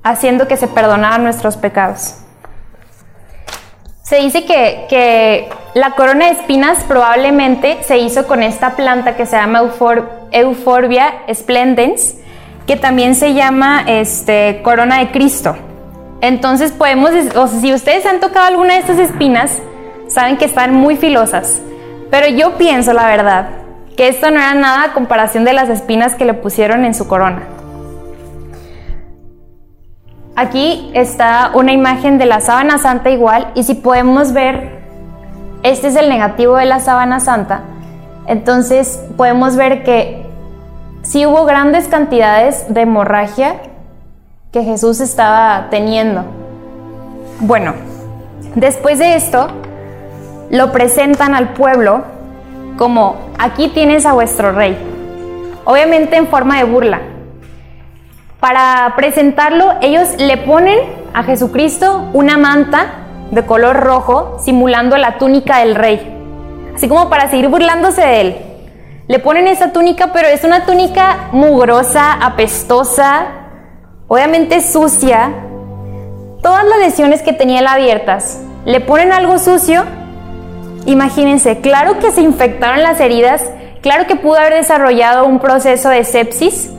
haciendo 0.04 0.46
que 0.46 0.56
se 0.56 0.68
perdonaran 0.68 1.24
nuestros 1.24 1.56
pecados. 1.56 2.22
Se 4.08 4.16
dice 4.16 4.46
que, 4.46 5.50
la 5.74 5.90
corona 5.90 6.24
de 6.24 6.30
espinas 6.32 6.82
probablemente 6.84 7.82
se 7.82 7.98
hizo 7.98 8.26
con 8.26 8.42
esta 8.42 8.74
planta 8.74 9.16
que 9.16 9.26
se 9.26 9.36
llama 9.36 9.60
Euphorbia 10.32 11.12
splendens, 11.32 12.14
que 12.66 12.76
también 12.76 13.14
se 13.14 13.34
llama 13.34 13.84
este, 13.86 14.62
corona 14.62 15.00
de 15.00 15.10
Cristo. 15.10 15.56
Entonces 16.22 16.72
podemos, 16.72 17.10
o 17.36 17.48
si 17.48 17.74
ustedes 17.74 18.06
han 18.06 18.18
tocado 18.20 18.46
alguna 18.46 18.74
de 18.74 18.80
estas 18.80 18.98
espinas, 18.98 19.58
saben 20.08 20.38
que 20.38 20.46
están 20.46 20.72
muy 20.72 20.96
filosas. 20.96 21.60
Pero 22.10 22.28
yo 22.28 22.56
pienso, 22.56 22.94
la 22.94 23.06
verdad, 23.08 23.50
que 23.94 24.08
esto 24.08 24.30
no 24.30 24.38
era 24.38 24.54
nada 24.54 24.84
a 24.84 24.92
comparación 24.94 25.44
de 25.44 25.52
las 25.52 25.68
espinas 25.68 26.14
que 26.14 26.24
le 26.24 26.32
pusieron 26.32 26.86
en 26.86 26.94
su 26.94 27.06
corona. 27.08 27.57
Aquí 30.40 30.88
está 30.94 31.50
una 31.54 31.72
imagen 31.72 32.16
de 32.16 32.24
la 32.24 32.40
sábana 32.40 32.78
santa 32.78 33.10
igual 33.10 33.50
y 33.56 33.64
si 33.64 33.74
podemos 33.74 34.32
ver, 34.32 34.78
este 35.64 35.88
es 35.88 35.96
el 35.96 36.08
negativo 36.08 36.54
de 36.54 36.64
la 36.64 36.78
sábana 36.78 37.18
santa, 37.18 37.62
entonces 38.28 39.02
podemos 39.16 39.56
ver 39.56 39.82
que 39.82 40.24
sí 41.02 41.26
hubo 41.26 41.44
grandes 41.44 41.88
cantidades 41.88 42.72
de 42.72 42.82
hemorragia 42.82 43.56
que 44.52 44.62
Jesús 44.62 45.00
estaba 45.00 45.70
teniendo. 45.70 46.24
Bueno, 47.40 47.74
después 48.54 49.00
de 49.00 49.16
esto, 49.16 49.48
lo 50.50 50.70
presentan 50.70 51.34
al 51.34 51.54
pueblo 51.54 52.04
como 52.76 53.16
aquí 53.40 53.70
tienes 53.70 54.06
a 54.06 54.12
vuestro 54.12 54.52
rey, 54.52 54.78
obviamente 55.64 56.14
en 56.14 56.28
forma 56.28 56.58
de 56.58 56.62
burla. 56.62 57.00
Para 58.40 58.92
presentarlo, 58.94 59.74
ellos 59.80 60.10
le 60.16 60.36
ponen 60.36 60.78
a 61.12 61.24
Jesucristo 61.24 62.08
una 62.12 62.38
manta 62.38 62.86
de 63.32 63.44
color 63.44 63.80
rojo 63.80 64.38
simulando 64.38 64.96
la 64.96 65.18
túnica 65.18 65.58
del 65.58 65.74
rey, 65.74 66.00
así 66.72 66.88
como 66.88 67.10
para 67.10 67.28
seguir 67.28 67.48
burlándose 67.48 68.00
de 68.00 68.20
él. 68.20 68.36
Le 69.08 69.18
ponen 69.18 69.48
esa 69.48 69.72
túnica, 69.72 70.12
pero 70.12 70.28
es 70.28 70.44
una 70.44 70.66
túnica 70.66 71.30
mugrosa, 71.32 72.12
apestosa, 72.12 73.26
obviamente 74.06 74.60
sucia. 74.60 75.32
Todas 76.40 76.64
las 76.64 76.78
lesiones 76.78 77.22
que 77.22 77.32
tenía 77.32 77.58
él 77.58 77.66
abiertas, 77.66 78.40
le 78.64 78.80
ponen 78.80 79.12
algo 79.12 79.40
sucio. 79.40 79.82
Imagínense, 80.86 81.58
claro 81.58 81.98
que 81.98 82.12
se 82.12 82.20
infectaron 82.20 82.84
las 82.84 83.00
heridas, 83.00 83.42
claro 83.80 84.06
que 84.06 84.14
pudo 84.14 84.36
haber 84.36 84.54
desarrollado 84.54 85.26
un 85.26 85.40
proceso 85.40 85.88
de 85.88 86.04
sepsis, 86.04 86.70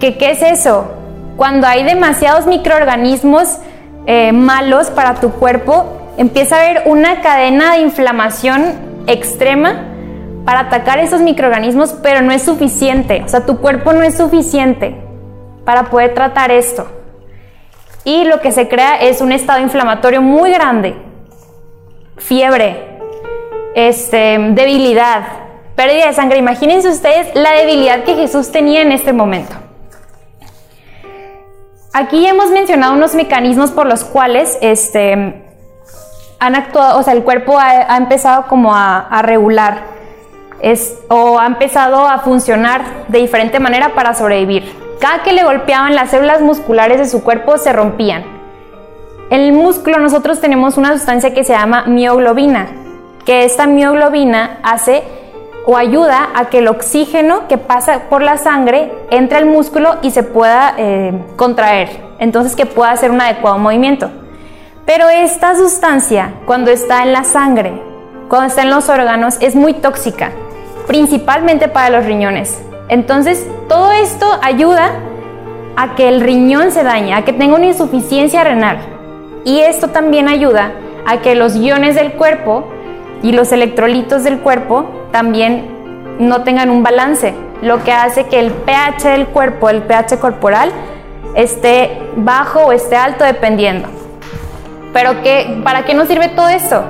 ¿Qué, 0.00 0.16
¿Qué 0.18 0.32
es 0.32 0.42
eso? 0.42 0.90
Cuando 1.36 1.66
hay 1.66 1.84
demasiados 1.84 2.46
microorganismos 2.46 3.58
eh, 4.06 4.32
malos 4.32 4.90
para 4.90 5.14
tu 5.14 5.32
cuerpo, 5.32 6.12
empieza 6.16 6.56
a 6.56 6.60
haber 6.60 6.82
una 6.86 7.20
cadena 7.20 7.72
de 7.74 7.80
inflamación 7.80 8.74
extrema 9.06 9.84
para 10.44 10.60
atacar 10.60 10.98
esos 10.98 11.20
microorganismos, 11.20 11.94
pero 12.02 12.22
no 12.22 12.32
es 12.32 12.42
suficiente. 12.42 13.22
O 13.24 13.28
sea, 13.28 13.44
tu 13.44 13.58
cuerpo 13.58 13.92
no 13.92 14.02
es 14.02 14.16
suficiente 14.16 14.96
para 15.64 15.90
poder 15.90 16.14
tratar 16.14 16.50
esto. 16.50 16.86
Y 18.04 18.24
lo 18.24 18.40
que 18.40 18.52
se 18.52 18.68
crea 18.68 18.96
es 18.96 19.20
un 19.20 19.32
estado 19.32 19.60
inflamatorio 19.60 20.22
muy 20.22 20.52
grande. 20.52 20.94
Fiebre, 22.16 22.98
este, 23.74 24.38
debilidad, 24.50 25.24
pérdida 25.74 26.06
de 26.06 26.12
sangre. 26.12 26.38
Imagínense 26.38 26.88
ustedes 26.88 27.34
la 27.34 27.50
debilidad 27.52 28.04
que 28.04 28.14
Jesús 28.14 28.52
tenía 28.52 28.82
en 28.82 28.92
este 28.92 29.12
momento. 29.12 29.56
Aquí 31.98 32.26
hemos 32.26 32.50
mencionado 32.50 32.92
unos 32.92 33.14
mecanismos 33.14 33.70
por 33.70 33.86
los 33.86 34.04
cuales 34.04 34.58
este, 34.60 35.12
han 36.38 36.54
actuado, 36.54 37.00
o 37.00 37.02
sea, 37.02 37.14
el 37.14 37.24
cuerpo 37.24 37.58
ha, 37.58 37.96
empezado 37.96 38.48
como 38.48 38.74
a, 38.74 39.22
regular 39.22 39.78
o 41.08 41.38
ha 41.38 41.46
empezado 41.46 42.06
a 42.06 42.18
funcionar 42.18 42.82
de 43.08 43.20
diferente 43.20 43.60
manera 43.60 43.94
para 43.94 44.12
sobrevivir. 44.12 44.70
Cada 45.00 45.22
que 45.22 45.32
le 45.32 45.42
golpeaban 45.42 45.94
las 45.94 46.10
células 46.10 46.42
musculares 46.42 46.98
de 46.98 47.08
su 47.08 47.24
cuerpo 47.24 47.56
se 47.56 47.72
rompían. 47.72 48.24
En 49.30 49.40
el 49.40 49.54
músculo 49.54 49.98
nosotros 49.98 50.38
tenemos 50.38 50.76
una 50.76 50.92
sustancia 50.92 51.32
que 51.32 51.44
se 51.44 51.54
llama 51.54 51.84
mioglobina, 51.86 52.66
que 53.24 53.44
esta 53.44 53.66
mioglobina 53.66 54.58
hace 54.62 55.02
o 55.66 55.76
ayuda 55.76 56.30
a 56.34 56.46
que 56.46 56.58
el 56.58 56.68
oxígeno 56.68 57.48
que 57.48 57.58
pasa 57.58 58.04
por 58.08 58.22
la 58.22 58.38
sangre 58.38 58.92
entre 59.10 59.38
al 59.38 59.46
músculo 59.46 59.96
y 60.00 60.12
se 60.12 60.22
pueda 60.22 60.74
eh, 60.78 61.12
contraer, 61.34 61.90
entonces 62.20 62.54
que 62.54 62.66
pueda 62.66 62.92
hacer 62.92 63.10
un 63.10 63.20
adecuado 63.20 63.58
movimiento. 63.58 64.08
Pero 64.86 65.08
esta 65.08 65.56
sustancia, 65.56 66.34
cuando 66.46 66.70
está 66.70 67.02
en 67.02 67.12
la 67.12 67.24
sangre, 67.24 67.82
cuando 68.28 68.46
está 68.46 68.62
en 68.62 68.70
los 68.70 68.88
órganos, 68.88 69.36
es 69.40 69.56
muy 69.56 69.74
tóxica, 69.74 70.30
principalmente 70.86 71.66
para 71.66 71.90
los 71.90 72.06
riñones. 72.06 72.62
Entonces, 72.88 73.44
todo 73.68 73.90
esto 73.90 74.26
ayuda 74.42 74.92
a 75.74 75.96
que 75.96 76.08
el 76.08 76.20
riñón 76.20 76.70
se 76.70 76.84
dañe, 76.84 77.14
a 77.14 77.24
que 77.24 77.32
tenga 77.32 77.56
una 77.56 77.66
insuficiencia 77.66 78.44
renal. 78.44 78.78
Y 79.44 79.60
esto 79.60 79.88
también 79.88 80.28
ayuda 80.28 80.70
a 81.04 81.20
que 81.20 81.34
los 81.34 81.56
iones 81.56 81.96
del 81.96 82.12
cuerpo 82.12 82.68
y 83.22 83.32
los 83.32 83.50
electrolitos 83.50 84.22
del 84.22 84.38
cuerpo 84.38 85.05
también 85.12 86.16
no 86.18 86.42
tengan 86.42 86.70
un 86.70 86.82
balance, 86.82 87.34
lo 87.62 87.82
que 87.84 87.92
hace 87.92 88.26
que 88.26 88.38
el 88.38 88.50
pH 88.50 89.08
del 89.08 89.26
cuerpo, 89.26 89.70
el 89.70 89.82
pH 89.82 90.18
corporal, 90.18 90.70
esté 91.34 91.98
bajo 92.16 92.60
o 92.66 92.72
esté 92.72 92.96
alto 92.96 93.24
dependiendo. 93.24 93.88
Pero 94.92 95.16
¿para 95.62 95.84
qué 95.84 95.94
nos 95.94 96.08
sirve 96.08 96.28
todo 96.28 96.48
esto? 96.48 96.84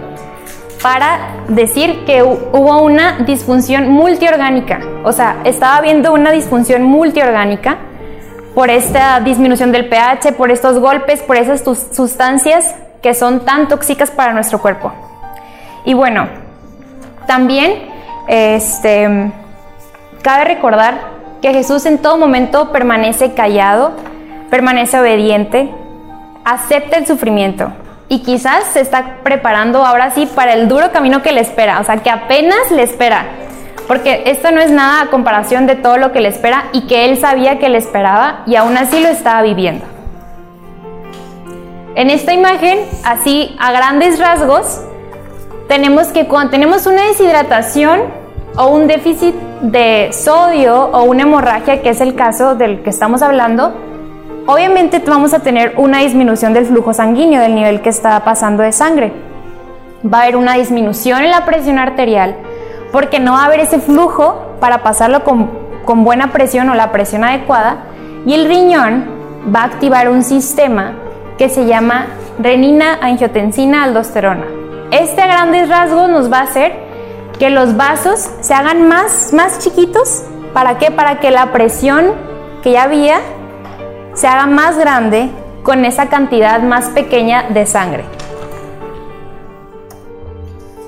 Para 0.83 1.19
decir 1.49 2.05
que 2.05 2.23
hubo 2.23 2.83
una 2.83 3.19
disfunción 3.21 3.89
multiorgánica, 3.89 4.81
o 5.05 5.13
sea, 5.13 5.39
estaba 5.45 5.77
habiendo 5.77 6.13
una 6.13 6.31
disfunción 6.31 6.83
multiorgánica 6.83 7.79
por 8.55 8.71
esta 8.71 9.21
disminución 9.21 9.73
del 9.73 9.89
pH, 9.89 10.33
por 10.33 10.51
estos 10.51 10.79
golpes, 10.79 11.23
por 11.23 11.37
esas 11.37 11.63
sustancias 11.93 12.75
que 13.03 13.15
son 13.15 13.45
tan 13.45 13.69
tóxicas 13.69 14.11
para 14.11 14.33
nuestro 14.33 14.61
cuerpo. 14.61 14.93
Y 15.85 15.95
bueno, 15.95 16.29
también 17.27 17.96
este, 18.29 19.33
cabe 20.23 20.45
recordar 20.45 20.99
que 21.43 21.53
Jesús 21.53 21.87
en 21.87 21.99
todo 21.99 22.19
momento 22.19 22.73
permanece 22.73 23.35
callado, 23.35 23.93
permanece 24.51 24.99
obediente, 24.99 25.71
acepta 26.45 26.97
el 26.97 27.07
sufrimiento 27.07 27.73
y 28.09 28.21
quizás 28.21 28.65
se 28.65 28.81
está 28.81 29.19
preparando 29.23 29.85
ahora 29.85 30.11
sí 30.11 30.27
para 30.27 30.55
el 30.55 30.69
duro 30.69 30.93
camino 30.93 31.23
que 31.23 31.33
le 31.33 31.41
espera, 31.41 31.81
o 31.81 31.85
sea, 31.85 31.99
que 31.99 32.11
apenas 32.11 32.71
le 32.71 32.83
espera, 32.83 33.27
porque 33.89 34.23
esto 34.27 34.51
no 34.51 34.61
es 34.61 34.71
nada 34.71 35.03
a 35.03 35.07
comparación 35.11 35.67
de 35.67 35.77
todo 35.77 35.97
lo 35.97 36.13
que 36.13 36.21
le 36.21 36.29
espera 36.29 36.67
y 36.73 36.87
que 36.87 37.05
él 37.05 37.19
sabía 37.19 37.59
que 37.59 37.69
le 37.69 37.79
esperaba 37.79 38.43
y 38.47 38.57
aún 38.57 38.77
así 38.77 39.01
lo 39.01 39.09
estaba 39.09 39.43
viviendo. 39.43 39.85
En 41.95 42.11
esta 42.11 42.35
imagen, 42.35 42.81
así 43.05 43.57
a 43.59 43.73
grandes 43.73 44.19
rasgos, 44.19 44.83
tenemos 45.69 46.09
que 46.09 46.27
cuando 46.27 46.51
tenemos 46.51 46.87
una 46.87 47.03
deshidratación 47.07 48.01
o 48.57 48.69
un 48.69 48.87
déficit 48.87 49.35
de 49.63 50.11
sodio 50.13 50.91
o 50.93 51.05
una 51.05 51.23
hemorragia, 51.23 51.83
que 51.83 51.91
es 51.91 52.01
el 52.01 52.15
caso 52.15 52.55
del 52.55 52.83
que 52.83 52.91
estamos 52.91 53.23
hablando, 53.23 53.75
obviamente 54.47 55.03
vamos 55.07 55.35
a 55.35 55.41
tener 55.41 55.75
una 55.77 56.01
disminución 56.01 56.53
del 56.53 56.67
flujo 56.67 56.95
sanguíneo, 56.95 57.41
del 57.41 57.55
nivel 57.55 57.81
que 57.83 57.89
está 57.89 58.23
pasando 58.25 58.63
de 58.63 58.73
sangre. 58.73 59.13
Va 60.05 60.19
a 60.19 60.23
haber 60.23 60.37
una 60.37 60.55
disminución 60.55 61.23
en 61.25 61.31
la 61.31 61.45
presión 61.45 61.79
arterial 61.79 62.37
porque 62.93 63.19
no 63.19 63.33
va 63.33 63.43
a 63.43 63.47
haber 63.47 63.61
ese 63.61 63.81
flujo 63.81 64.57
para 64.61 64.83
pasarlo 64.83 65.25
con, 65.25 65.51
con 65.85 66.05
buena 66.05 66.33
presión 66.33 66.71
o 66.71 66.75
la 66.75 66.93
presión 66.93 67.25
adecuada 67.25 67.79
y 68.25 68.35
el 68.35 68.47
riñón 68.47 69.05
va 69.55 69.63
a 69.63 69.65
activar 69.65 70.09
un 70.09 70.23
sistema 70.23 70.93
que 71.39 71.49
se 71.49 71.67
llama 71.67 72.07
renina, 72.39 72.99
angiotensina, 73.01 73.85
aldosterona. 73.85 74.66
Este 74.91 75.21
a 75.21 75.27
grandes 75.27 75.69
rasgos 75.69 76.09
nos 76.09 76.33
va 76.33 76.39
a 76.39 76.43
hacer 76.43 76.73
que 77.39 77.51
los 77.51 77.77
vasos 77.77 78.31
se 78.41 78.55
hagan 78.55 78.89
más, 78.89 79.33
más 79.33 79.59
chiquitos. 79.59 80.25
¿Para 80.53 80.79
qué? 80.79 80.91
Para 80.91 81.21
que 81.21 81.31
la 81.31 81.53
presión 81.53 82.13
que 82.63 82.73
ya 82.73 82.85
había 82.85 83.19
se 84.15 84.27
haga 84.27 84.47
más 84.47 84.79
grande 84.79 85.31
con 85.63 85.85
esa 85.85 86.09
cantidad 86.09 86.63
más 86.63 86.89
pequeña 86.91 87.51
de 87.51 87.67
sangre. 87.67 88.05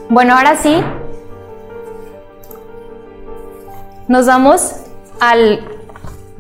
Bueno, 0.09 0.37
ahora 0.37 0.57
sí, 0.57 0.83
nos 4.07 4.27
vamos 4.27 4.77
al 5.21 5.61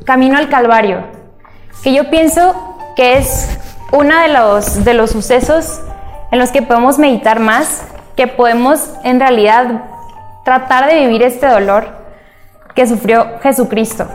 camino 0.04 0.38
al 0.38 0.48
Calvario, 0.48 1.02
que 1.82 1.92
yo 1.92 2.08
pienso 2.08 2.54
que 2.96 3.18
es 3.18 3.58
uno 3.92 4.18
de 4.20 4.28
los, 4.28 4.84
de 4.84 4.94
los 4.94 5.10
sucesos 5.10 5.80
en 6.30 6.38
los 6.38 6.50
que 6.50 6.62
podemos 6.62 6.98
meditar 6.98 7.40
más, 7.40 7.84
que 8.16 8.26
podemos 8.26 8.92
en 9.04 9.20
realidad 9.20 9.84
tratar 10.44 10.86
de 10.86 11.00
vivir 11.00 11.22
este 11.22 11.46
dolor 11.46 11.88
que 12.74 12.86
sufrió 12.86 13.38
Jesucristo. 13.42 14.06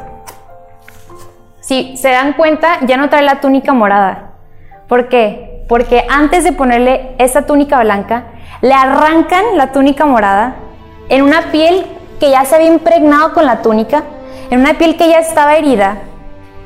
Si 1.62 1.96
se 1.98 2.10
dan 2.10 2.34
cuenta, 2.34 2.80
ya 2.86 2.98
no 2.98 3.10
trae 3.10 3.22
la 3.22 3.40
túnica 3.40 3.74
morada. 3.74 4.32
¿Por 4.88 5.10
qué? 5.10 5.66
Porque 5.70 6.06
antes 6.10 6.44
de 6.44 6.52
ponerle 6.52 7.16
esta 7.18 7.46
túnica 7.46 7.80
blanca, 7.80 8.26
le 8.62 8.74
arrancan 8.74 9.58
la 9.58 9.72
túnica 9.72 10.06
morada 10.06 10.56
en 11.10 11.24
una 11.24 11.52
piel 11.52 11.86
que 12.20 12.32
ya 12.32 12.46
se 12.46 12.56
había 12.56 12.68
impregnado 12.68 13.34
con 13.34 13.46
la 13.46 13.62
túnica, 13.62 14.04
en 14.50 14.60
una 14.60 14.74
piel 14.76 14.98
que 14.98 15.10
ya 15.10 15.20
estaba 15.20 15.56
herida. 15.56 15.98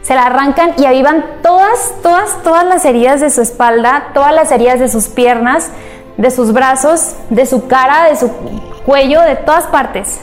Se 0.08 0.16
la 0.16 0.28
arrancan 0.28 0.72
y 0.78 0.86
avivan 0.86 1.26
todas, 1.44 1.94
todas, 2.02 2.42
todas 2.42 2.64
las 2.64 2.86
heridas 2.86 3.20
de 3.20 3.30
su 3.30 3.42
espalda, 3.42 4.12
todas 4.14 4.34
las 4.34 4.54
heridas 4.54 4.80
de 4.80 4.88
sus 4.88 5.10
piernas, 5.10 5.70
de 6.16 6.32
sus 6.32 6.54
brazos, 6.54 7.18
de 7.30 7.46
su 7.46 7.68
cara, 7.68 8.06
de 8.06 8.16
su 8.16 8.32
cuello, 8.86 9.22
de 9.22 9.36
todas 9.36 9.66
partes. 9.66 10.22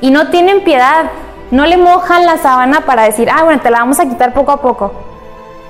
Y 0.00 0.10
no 0.10 0.30
tienen 0.30 0.64
piedad, 0.64 1.12
no 1.52 1.64
le 1.64 1.76
mojan 1.76 2.26
la 2.26 2.38
sábana 2.38 2.86
para 2.86 3.04
decir, 3.04 3.30
ah, 3.30 3.44
bueno, 3.44 3.62
te 3.62 3.70
la 3.70 3.78
vamos 3.78 4.00
a 4.00 4.08
quitar 4.08 4.34
poco 4.34 4.50
a 4.50 4.60
poco. 4.60 4.92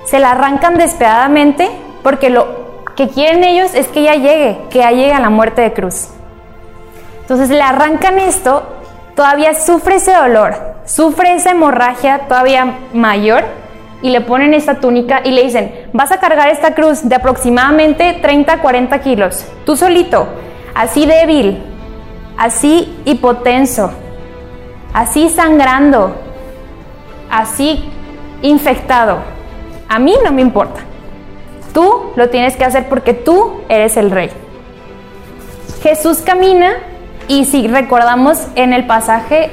Se 0.05 0.17
la 0.17 0.31
arrancan 0.31 0.79
despiadadamente 0.79 1.69
porque 2.01 2.31
lo 2.31 2.47
que 2.95 3.09
quieren 3.09 3.43
ellos 3.43 3.75
es 3.75 3.87
que 3.89 4.01
ya 4.01 4.15
llegue, 4.15 4.59
que 4.71 4.79
ya 4.79 4.89
llegue 4.89 5.13
a 5.13 5.19
la 5.19 5.29
muerte 5.29 5.61
de 5.61 5.71
cruz. 5.71 6.07
Entonces 7.21 7.51
le 7.51 7.61
arrancan 7.61 8.17
esto, 8.17 8.63
todavía 9.19 9.53
sufre 9.53 9.95
ese 9.95 10.13
dolor, 10.13 10.55
sufre 10.85 11.33
esa 11.33 11.51
hemorragia 11.51 12.19
todavía 12.29 12.79
mayor 12.93 13.43
y 14.01 14.11
le 14.11 14.21
ponen 14.21 14.53
esta 14.53 14.75
túnica 14.75 15.19
y 15.25 15.31
le 15.31 15.43
dicen, 15.43 15.89
vas 15.91 16.13
a 16.13 16.21
cargar 16.21 16.47
esta 16.47 16.73
cruz 16.73 17.01
de 17.03 17.15
aproximadamente 17.15 18.17
30 18.21 18.61
40 18.61 18.99
kilos, 19.01 19.45
tú 19.65 19.75
solito, 19.75 20.25
así 20.73 21.05
débil, 21.05 21.61
así 22.37 22.97
hipotenso, 23.03 23.91
así 24.93 25.27
sangrando, 25.27 26.15
así 27.29 27.89
infectado. 28.41 29.17
A 29.89 29.99
mí 29.99 30.15
no 30.23 30.31
me 30.31 30.41
importa. 30.41 30.79
Tú 31.73 32.13
lo 32.15 32.29
tienes 32.29 32.55
que 32.55 32.63
hacer 32.63 32.87
porque 32.87 33.13
tú 33.13 33.63
eres 33.67 33.97
el 33.97 34.11
rey. 34.11 34.29
Jesús 35.83 36.19
camina 36.19 36.71
y 37.29 37.45
si 37.45 37.67
recordamos 37.67 38.47
en 38.55 38.73
el 38.73 38.87
pasaje 38.87 39.51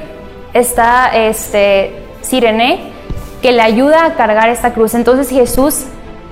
está 0.53 1.09
este 1.13 2.03
Sirene 2.21 2.91
que 3.41 3.51
le 3.51 3.61
ayuda 3.61 4.05
a 4.05 4.13
cargar 4.15 4.49
esta 4.49 4.73
cruz. 4.73 4.95
Entonces 4.95 5.29
Jesús 5.29 5.85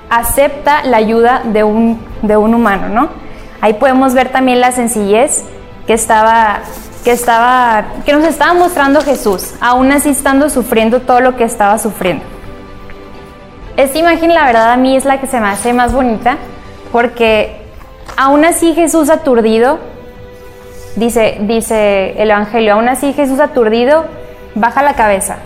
acepta 0.10 0.84
la 0.84 0.97
ayuda 0.97 1.43
de 1.45 1.63
un, 1.63 2.03
de 2.23 2.36
un 2.36 2.55
humano, 2.55 2.89
¿no? 2.89 3.10
Ahí 3.62 3.73
podemos 3.73 4.15
ver 4.15 4.29
también 4.29 4.60
la 4.60 4.71
sencillez 4.71 5.43
que 5.86 5.93
estaba, 5.93 6.62
que 7.03 7.12
estaba, 7.12 7.86
que 8.05 8.12
nos 8.12 8.23
estaba 8.23 8.55
mostrando 8.55 9.01
Jesús, 9.01 9.53
aún 9.62 9.91
así 9.91 10.10
estando 10.10 10.49
sufriendo 10.49 11.01
todo 11.01 11.21
lo 11.21 11.36
que 11.36 11.43
estaba 11.43 11.77
sufriendo. 11.77 12.23
Esta 13.77 13.99
imagen, 13.99 14.34
la 14.34 14.45
verdad, 14.45 14.71
a 14.71 14.77
mí 14.77 14.95
es 14.95 15.05
la 15.05 15.21
que 15.21 15.27
se 15.27 15.39
me 15.39 15.47
hace 15.47 15.73
más 15.73 15.93
bonita, 15.93 16.38
porque 16.91 17.62
aún 18.17 18.45
así 18.45 18.73
Jesús 18.73 19.12
aturdido, 19.12 19.77
dice, 20.95 21.38
dice 21.41 22.21
el 22.21 22.31
Evangelio, 22.31 22.73
aún 22.73 22.89
así 22.89 23.13
Jesús 23.13 23.39
aturdido, 23.39 24.05
baja 24.55 24.84
la 24.84 24.93
cabeza. 24.93 25.38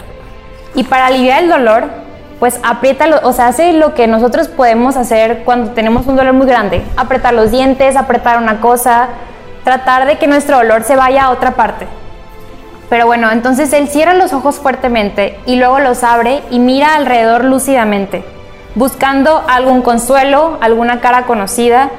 Y 0.75 0.83
para 0.83 1.07
aliviar 1.07 1.43
el 1.43 1.49
dolor, 1.49 1.85
pues 2.39 2.59
aprieta, 2.63 3.05
o 3.23 3.33
sea, 3.33 3.47
hace 3.47 3.73
lo 3.73 3.93
que 3.93 4.07
nosotros 4.07 4.47
podemos 4.47 4.95
hacer 4.95 5.43
cuando 5.43 5.71
tenemos 5.71 6.07
un 6.07 6.15
dolor 6.15 6.33
muy 6.33 6.47
grande, 6.47 6.81
apretar 6.95 7.33
los 7.33 7.51
dientes, 7.51 7.97
apretar 7.97 8.37
una 8.37 8.61
cosa, 8.61 9.09
tratar 9.63 10.05
de 10.05 10.17
que 10.17 10.27
nuestro 10.27 10.57
dolor 10.57 10.83
se 10.83 10.95
vaya 10.95 11.25
a 11.25 11.31
otra 11.31 11.51
parte. 11.51 11.85
Pero 12.89 13.05
bueno, 13.05 13.29
entonces 13.31 13.71
él 13.73 13.87
cierra 13.87 14.13
los 14.13 14.33
ojos 14.33 14.55
fuertemente 14.55 15.37
y 15.45 15.57
luego 15.57 15.79
los 15.79 16.03
abre 16.03 16.41
y 16.49 16.59
mira 16.59 16.95
alrededor 16.95 17.43
lúcidamente, 17.43 18.23
buscando 18.73 19.43
algún 19.47 19.81
consuelo, 19.81 20.57
alguna 20.61 21.01
cara 21.01 21.23
conocida, 21.23 21.89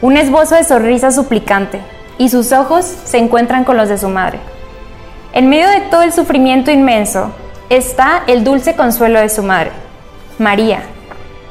un 0.00 0.16
esbozo 0.16 0.54
de 0.54 0.64
sonrisa 0.64 1.12
suplicante, 1.12 1.80
y 2.20 2.28
sus 2.28 2.52
ojos 2.52 2.84
se 2.84 3.16
encuentran 3.16 3.64
con 3.64 3.78
los 3.78 3.88
de 3.88 3.96
su 3.96 4.10
madre. 4.10 4.38
En 5.32 5.48
medio 5.48 5.66
de 5.70 5.80
todo 5.80 6.02
el 6.02 6.12
sufrimiento 6.12 6.70
inmenso 6.70 7.30
está 7.70 8.24
el 8.26 8.44
dulce 8.44 8.76
consuelo 8.76 9.18
de 9.18 9.30
su 9.30 9.42
madre, 9.42 9.72
María, 10.38 10.82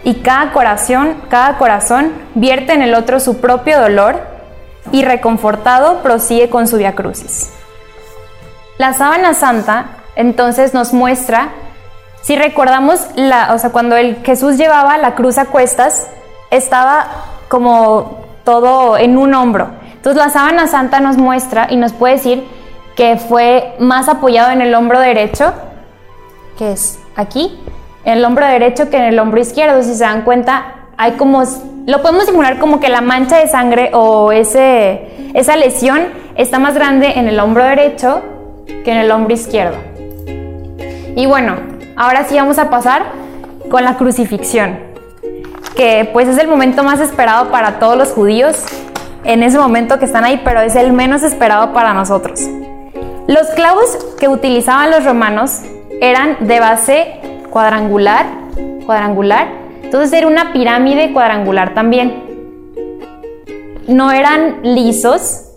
y 0.04 0.22
cada 0.22 0.52
corazón, 0.54 1.16
cada 1.28 1.58
corazón 1.58 2.12
vierte 2.36 2.74
en 2.74 2.84
el 2.84 2.94
otro 2.94 3.20
su 3.20 3.42
propio 3.42 3.82
dolor 3.82 4.22
y 4.92 5.02
reconfortado 5.02 6.04
prosigue 6.04 6.52
con 6.52 6.68
su 6.68 6.78
via 6.78 6.94
crucis. 6.94 7.50
La 8.78 8.94
sábana 8.94 9.34
santa 9.34 9.88
entonces 10.16 10.76
nos 10.76 10.94
muestra, 10.94 11.50
si 12.22 12.36
recordamos, 12.36 13.08
la, 13.16 13.56
o 13.56 13.58
sea, 13.58 13.72
cuando 13.72 13.96
el 13.96 14.18
Jesús 14.18 14.58
llevaba 14.58 15.00
la 15.00 15.16
cruz 15.16 15.40
a 15.40 15.46
cuestas, 15.46 16.06
estaba 16.52 17.08
como 17.48 18.24
todo 18.44 18.98
en 18.98 19.18
un 19.18 19.34
hombro. 19.34 19.79
Entonces 20.00 20.24
la 20.24 20.30
sábana 20.30 20.68
santa 20.68 21.02
nos 21.02 21.18
muestra 21.18 21.68
y 21.70 21.76
nos 21.76 21.92
puede 21.92 22.14
decir 22.14 22.48
que 22.96 23.18
fue 23.18 23.76
más 23.80 24.08
apoyado 24.08 24.50
en 24.52 24.62
el 24.62 24.74
hombro 24.74 24.98
derecho, 24.98 25.54
que 26.58 26.72
es 26.72 27.00
aquí, 27.18 27.60
en 28.06 28.20
el 28.20 28.24
hombro 28.24 28.46
derecho 28.46 28.90
que 28.90 28.96
en 28.96 29.04
el 29.04 29.20
hombro 29.20 29.42
izquierdo. 29.42 29.84
Si 29.84 29.94
se 29.94 30.06
dan 30.06 30.22
cuenta, 30.22 30.88
hay 30.96 31.14
como, 31.14 31.44
lo 31.86 32.02
podemos 32.02 32.28
simular 32.28 32.60
como 32.60 32.80
que 32.80 32.88
la 32.88 33.02
mancha 33.02 33.40
de 33.40 33.50
sangre 33.50 33.92
o 33.94 34.32
ese, 34.32 35.32
esa 35.34 35.58
lesión 35.58 36.08
está 36.38 36.60
más 36.60 36.76
grande 36.76 37.20
en 37.20 37.28
el 37.28 37.38
hombro 37.38 37.66
derecho 37.66 38.22
que 38.86 38.92
en 38.92 39.00
el 39.00 39.12
hombro 39.12 39.34
izquierdo. 39.34 39.76
Y 41.14 41.26
bueno, 41.26 41.58
ahora 41.98 42.24
sí 42.24 42.36
vamos 42.36 42.58
a 42.58 42.70
pasar 42.70 43.04
con 43.70 43.84
la 43.84 43.98
crucifixión, 43.98 44.80
que 45.76 46.10
pues 46.14 46.30
es 46.30 46.38
el 46.38 46.48
momento 46.48 46.84
más 46.84 47.02
esperado 47.02 47.52
para 47.52 47.80
todos 47.80 47.98
los 47.98 48.14
judíos 48.14 48.64
en 49.24 49.44
ese 49.44 49.58
momento 49.58 50.00
que 50.00 50.06
están 50.06 50.24
ahí, 50.24 50.42
pero 50.44 50.62
es 50.62 50.76
el 50.76 50.94
menos 50.94 51.24
esperado 51.24 51.74
para 51.74 51.94
nosotros. 51.94 52.42
Los 53.28 53.48
clavos 53.56 53.98
que 54.20 54.28
utilizaban 54.28 54.92
los 54.92 55.06
romanos 55.06 55.62
eran 56.02 56.48
de 56.48 56.60
base 56.60 57.20
cuadrangular, 57.50 58.26
cuadrangular, 58.86 59.48
entonces 59.84 60.14
era 60.14 60.28
una 60.28 60.52
pirámide 60.54 61.14
cuadrangular 61.14 61.74
también. 61.74 62.24
No 63.88 64.12
eran 64.12 64.60
lisos, 64.64 65.52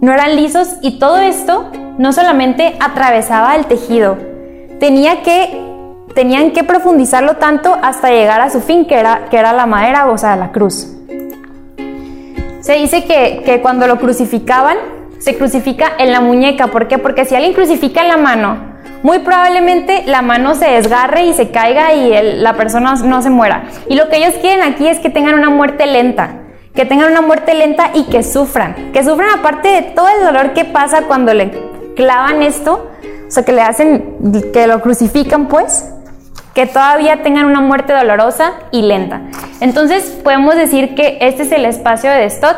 no 0.00 0.12
eran 0.12 0.36
lisos 0.36 0.76
y 0.82 0.98
todo 0.98 1.18
esto 1.18 1.70
no 1.98 2.12
solamente 2.12 2.76
atravesaba 2.80 3.56
el 3.56 3.66
tejido, 3.66 4.18
tenía 4.78 5.22
que, 5.22 5.60
tenían 6.14 6.52
que 6.52 6.64
profundizarlo 6.64 7.36
tanto 7.36 7.76
hasta 7.82 8.10
llegar 8.10 8.40
a 8.40 8.50
su 8.50 8.60
fin, 8.60 8.86
que 8.86 8.96
era, 8.96 9.26
que 9.30 9.38
era 9.38 9.52
la 9.52 9.66
madera, 9.66 10.06
o 10.10 10.18
sea, 10.18 10.36
la 10.36 10.52
cruz. 10.52 10.95
Se 12.66 12.72
dice 12.72 13.04
que, 13.04 13.42
que 13.44 13.60
cuando 13.60 13.86
lo 13.86 14.00
crucificaban, 14.00 14.76
se 15.20 15.38
crucifica 15.38 15.92
en 16.00 16.10
la 16.10 16.20
muñeca. 16.20 16.66
¿Por 16.66 16.88
qué? 16.88 16.98
Porque 16.98 17.24
si 17.24 17.36
alguien 17.36 17.54
crucifica 17.54 18.02
en 18.02 18.08
la 18.08 18.16
mano, 18.16 18.56
muy 19.04 19.20
probablemente 19.20 20.02
la 20.06 20.20
mano 20.20 20.56
se 20.56 20.66
desgarre 20.66 21.26
y 21.26 21.32
se 21.32 21.52
caiga 21.52 21.94
y 21.94 22.40
la 22.40 22.54
persona 22.54 22.96
no 22.96 23.22
se 23.22 23.30
muera. 23.30 23.66
Y 23.88 23.94
lo 23.94 24.08
que 24.08 24.16
ellos 24.16 24.34
quieren 24.40 24.64
aquí 24.64 24.88
es 24.88 24.98
que 24.98 25.10
tengan 25.10 25.36
una 25.36 25.48
muerte 25.48 25.86
lenta 25.86 26.40
que 26.74 26.84
tengan 26.84 27.12
una 27.12 27.22
muerte 27.22 27.54
lenta 27.54 27.92
y 27.94 28.02
que 28.06 28.24
sufran, 28.24 28.92
que 28.92 29.04
sufran 29.04 29.38
aparte 29.38 29.68
de 29.68 29.82
todo 29.82 30.08
el 30.08 30.24
dolor 30.26 30.52
que 30.52 30.64
pasa 30.64 31.02
cuando 31.02 31.32
le 31.34 31.52
clavan 31.94 32.42
esto, 32.42 32.90
o 33.26 33.30
sea, 33.30 33.44
que 33.44 33.52
le 33.52 33.62
hacen, 33.62 34.42
que 34.52 34.66
lo 34.66 34.80
crucifican 34.82 35.46
pues, 35.46 35.88
que 36.52 36.66
todavía 36.66 37.22
tengan 37.22 37.46
una 37.46 37.60
muerte 37.60 37.92
dolorosa 37.92 38.54
y 38.72 38.82
lenta. 38.82 39.22
Entonces 39.60 40.04
podemos 40.22 40.56
decir 40.56 40.94
que 40.94 41.18
este 41.20 41.44
es 41.44 41.52
el 41.52 41.64
espacio 41.64 42.10
de 42.10 42.28
Stott, 42.28 42.56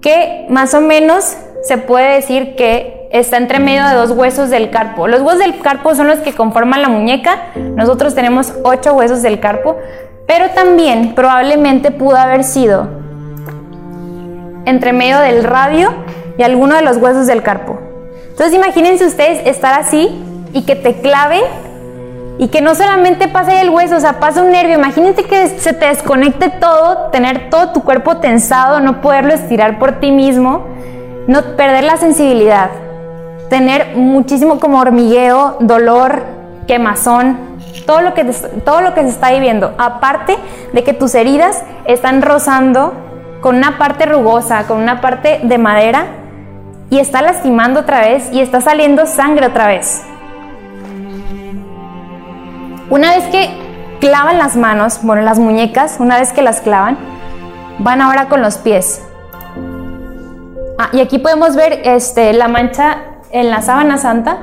que 0.00 0.46
más 0.48 0.74
o 0.74 0.80
menos 0.80 1.36
se 1.62 1.78
puede 1.78 2.14
decir 2.14 2.54
que 2.54 3.08
está 3.10 3.36
entre 3.36 3.58
medio 3.58 3.84
de 3.86 3.94
dos 3.94 4.10
huesos 4.12 4.50
del 4.50 4.70
carpo. 4.70 5.08
Los 5.08 5.22
huesos 5.22 5.40
del 5.40 5.58
carpo 5.60 5.94
son 5.94 6.06
los 6.06 6.20
que 6.20 6.32
conforman 6.32 6.82
la 6.82 6.88
muñeca, 6.88 7.46
nosotros 7.56 8.14
tenemos 8.14 8.52
ocho 8.62 8.94
huesos 8.94 9.22
del 9.22 9.40
carpo, 9.40 9.76
Pero 10.26 10.50
también 10.50 11.14
probablemente 11.14 11.92
pudo 11.92 12.16
haber 12.16 12.42
sido 12.42 12.88
entre 14.64 14.92
medio 14.92 15.20
del 15.20 15.44
radio 15.44 15.94
y 16.36 16.42
alguno 16.42 16.74
de 16.74 16.82
los 16.82 16.96
huesos 16.96 17.28
del 17.28 17.42
carpo. 17.42 17.78
Entonces 18.30 18.52
imagínense 18.52 19.06
ustedes 19.06 19.46
estar 19.46 19.78
así 19.78 20.20
y 20.52 20.62
que 20.62 20.74
te 20.74 20.94
claven 21.00 21.42
y 22.38 22.48
que 22.48 22.60
no 22.60 22.74
solamente 22.74 23.28
pase 23.28 23.60
el 23.60 23.70
hueso, 23.70 23.96
o 23.96 24.00
sea, 24.00 24.20
pasa 24.20 24.42
un 24.42 24.52
nervio. 24.52 24.74
Imagínate 24.74 25.24
que 25.24 25.48
se 25.48 25.72
te 25.72 25.86
desconecte 25.86 26.50
todo, 26.50 27.10
tener 27.10 27.48
todo 27.50 27.72
tu 27.72 27.82
cuerpo 27.82 28.18
tensado, 28.18 28.80
no 28.80 29.00
poderlo 29.00 29.32
estirar 29.32 29.78
por 29.78 30.00
ti 30.00 30.12
mismo, 30.12 30.66
no 31.26 31.56
perder 31.56 31.84
la 31.84 31.96
sensibilidad, 31.96 32.70
tener 33.48 33.96
muchísimo 33.96 34.60
como 34.60 34.78
hormigueo, 34.78 35.56
dolor, 35.60 36.24
quemazón, 36.66 37.38
todo 37.86 38.02
lo 38.02 38.14
que, 38.14 38.24
todo 38.64 38.80
lo 38.82 38.92
que 38.92 39.02
se 39.02 39.08
está 39.08 39.30
viviendo. 39.30 39.74
Aparte 39.78 40.36
de 40.72 40.84
que 40.84 40.92
tus 40.92 41.14
heridas 41.14 41.62
están 41.86 42.20
rozando 42.20 42.92
con 43.40 43.56
una 43.56 43.78
parte 43.78 44.06
rugosa, 44.06 44.64
con 44.66 44.78
una 44.78 45.00
parte 45.00 45.40
de 45.42 45.58
madera 45.58 46.06
y 46.90 46.98
está 46.98 47.22
lastimando 47.22 47.80
otra 47.80 48.00
vez 48.00 48.28
y 48.32 48.40
está 48.40 48.60
saliendo 48.60 49.06
sangre 49.06 49.46
otra 49.46 49.68
vez. 49.68 50.02
Una 52.88 53.16
vez 53.16 53.24
que 53.24 53.50
clavan 53.98 54.38
las 54.38 54.54
manos, 54.54 55.00
bueno, 55.02 55.22
las 55.22 55.40
muñecas, 55.40 55.96
una 55.98 56.20
vez 56.20 56.32
que 56.32 56.40
las 56.40 56.60
clavan, 56.60 56.96
van 57.80 58.00
ahora 58.00 58.28
con 58.28 58.42
los 58.42 58.58
pies. 58.58 59.02
Ah, 60.78 60.90
y 60.92 61.00
aquí 61.00 61.18
podemos 61.18 61.56
ver 61.56 61.80
este, 61.82 62.32
la 62.32 62.46
mancha 62.46 62.98
en 63.32 63.50
la 63.50 63.60
sábana 63.60 63.98
santa, 63.98 64.38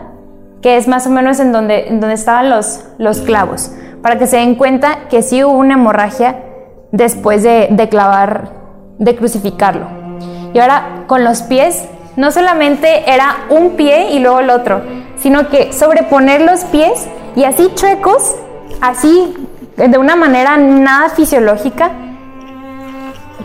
que 0.61 0.75
es 0.75 0.89
más 0.89 1.07
o 1.07 1.09
menos 1.09 1.39
en 1.39 1.53
donde, 1.53 1.87
donde 1.89 2.13
estaban 2.13 2.49
los, 2.49 2.83
los 2.97 3.21
clavos, 3.21 3.71
para 4.01 4.17
que 4.17 4.27
se 4.27 4.35
den 4.35 4.55
cuenta 4.55 5.07
que 5.09 5.21
sí 5.21 5.41
hubo 5.41 5.53
una 5.53 5.75
hemorragia 5.75 6.43
después 6.91 7.43
de, 7.43 7.69
de 7.71 7.87
clavar, 7.87 8.49
de 8.99 9.15
crucificarlo. 9.15 9.87
Y 10.53 10.59
ahora 10.59 11.05
con 11.07 11.23
los 11.23 11.43
pies, 11.43 11.85
no 12.17 12.29
solamente 12.29 13.09
era 13.09 13.45
un 13.49 13.77
pie 13.77 14.11
y 14.11 14.19
luego 14.19 14.41
el 14.41 14.49
otro, 14.49 14.81
sino 15.17 15.47
que 15.47 15.71
sobreponer 15.71 16.41
los 16.41 16.65
pies 16.65 17.07
y 17.35 17.43
así 17.43 17.71
chuecos, 17.75 18.35
así 18.81 19.47
de 19.75 19.97
una 19.97 20.15
manera 20.15 20.57
nada 20.57 21.09
fisiológica, 21.09 21.91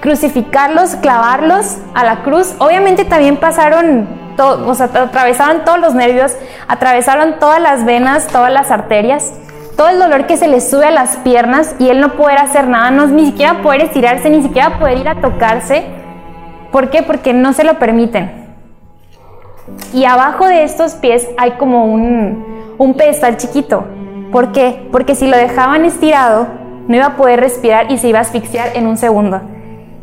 crucificarlos, 0.01 0.97
clavarlos 0.97 1.79
a 1.95 2.05
la 2.05 2.23
cruz. 2.23 2.55
Obviamente 2.59 3.05
también 3.05 3.39
pasaron, 3.39 4.09
o 4.39 4.75
sea, 4.75 4.87
atravesaron 4.87 5.65
todos 5.65 5.79
los 5.79 5.95
nervios, 5.95 6.37
atravesaron 6.69 7.39
todas 7.39 7.61
las 7.61 7.85
venas, 7.85 8.27
todas 8.27 8.53
las 8.53 8.71
arterias, 8.71 9.33
todo 9.77 9.89
el 9.89 9.99
dolor 9.99 10.27
que 10.27 10.37
se 10.37 10.49
le 10.49 10.61
sube 10.61 10.87
a 10.87 10.91
las 10.91 11.17
piernas 11.19 11.75
y 11.79 11.89
él 11.89 12.01
no 12.01 12.15
poder 12.15 12.39
hacer 12.39 12.69
nada, 12.69 12.91
no, 12.91 13.07
ni 13.07 13.27
siquiera 13.27 13.63
poder 13.63 13.83
estirarse, 13.83 14.29
ni 14.29 14.43
siquiera 14.43 14.79
poder 14.79 14.99
ir 14.99 15.09
a 15.09 15.21
tocarse. 15.21 15.87
¿Por 16.73 16.91
qué? 16.91 17.03
Porque 17.03 17.33
no 17.33 17.53
se 17.53 17.65
lo 17.65 17.79
permiten. 17.79 18.49
Y 19.93 20.05
abajo 20.05 20.47
de 20.47 20.65
estos 20.65 20.95
pies 20.95 21.29
hay 21.39 21.53
como 21.53 21.87
un, 21.87 22.58
un 22.79 22.95
pedestal 22.95 23.37
chiquito. 23.37 23.85
¿Por 24.33 24.53
qué? 24.53 24.89
Porque 24.91 25.15
si 25.15 25.27
lo 25.27 25.37
dejaban 25.37 25.85
estirado, 25.85 26.47
no 26.87 26.97
iba 26.97 27.07
a 27.07 27.17
poder 27.17 27.41
respirar 27.41 27.91
y 27.91 27.99
se 27.99 28.09
iba 28.09 28.19
a 28.19 28.23
asfixiar 28.23 28.77
en 28.77 28.87
un 28.87 28.97
segundo. 28.97 29.41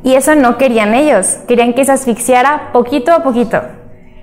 Y 0.04 0.14
eso 0.16 0.36
no 0.36 0.58
querían 0.58 0.94
ellos, 0.94 1.38
querían 1.48 1.74
que 1.74 1.86
se 1.86 1.92
asfixiara 1.92 2.70
poquito 2.74 3.12
a 3.12 3.24
poquito. 3.24 3.62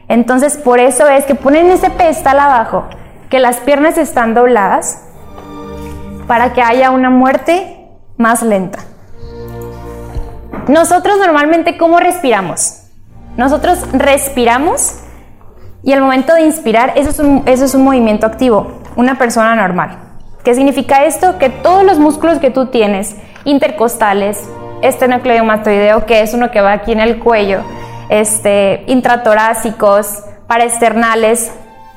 Entonces 0.09 0.57
por 0.57 0.79
eso 0.79 1.09
es 1.09 1.25
que 1.25 1.35
ponen 1.35 1.71
ese 1.71 1.91
pedestal 1.91 2.39
abajo, 2.39 2.85
que 3.31 3.41
las 3.41 3.57
piernas 3.57 3.99
están 3.99 4.35
dobladas, 4.35 5.09
para 6.27 6.53
que 6.53 6.63
haya 6.63 6.91
una 6.91 7.11
muerte 7.11 7.89
más 8.17 8.43
lenta. 8.43 8.79
Nosotros 10.69 11.19
normalmente, 11.19 11.77
¿cómo 11.77 11.99
respiramos? 11.99 12.85
Nosotros 13.37 13.85
respiramos 13.93 15.01
y 15.83 15.93
al 15.93 16.01
momento 16.01 16.35
de 16.35 16.43
inspirar, 16.43 16.93
eso 16.97 17.11
es, 17.11 17.19
un, 17.19 17.43
eso 17.47 17.65
es 17.65 17.75
un 17.75 17.85
movimiento 17.85 18.27
activo, 18.27 18.79
una 18.97 19.17
persona 19.17 19.55
normal. 19.55 19.99
¿Qué 20.45 20.55
significa 20.55 21.05
esto? 21.05 21.39
Que 21.39 21.51
todos 21.51 21.85
los 21.85 21.99
músculos 21.99 22.39
que 22.39 22.51
tú 22.51 22.67
tienes, 22.67 23.17
intercostales, 23.45 24.49
este 24.83 25.09
matoideo, 25.09 26.07
que 26.07 26.23
es 26.23 26.35
uno 26.35 26.51
que 26.51 26.61
va 26.61 26.73
aquí 26.73 26.93
en 26.93 27.01
el 27.01 27.19
cuello, 27.19 27.61
este, 28.09 28.85
intratorácicos, 28.87 30.25
paraesternales, 30.47 31.53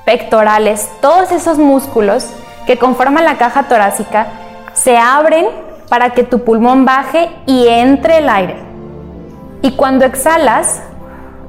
pectorales, 0.06 0.90
todos 1.02 1.32
esos 1.32 1.58
músculos 1.58 2.32
que 2.66 2.78
conforman 2.78 3.26
la 3.26 3.38
caja 3.38 3.64
torácica 3.64 4.28
se 4.74 4.98
abren 4.98 5.46
para 5.90 6.12
que 6.12 6.24
tu 6.24 6.44
pulmón 6.44 6.86
baje 6.86 7.30
y 7.46 7.68
entre 7.68 8.20
el 8.20 8.30
aire. 8.30 8.56
Y 9.62 9.72
cuando 9.72 10.06
exhalas, 10.06 10.82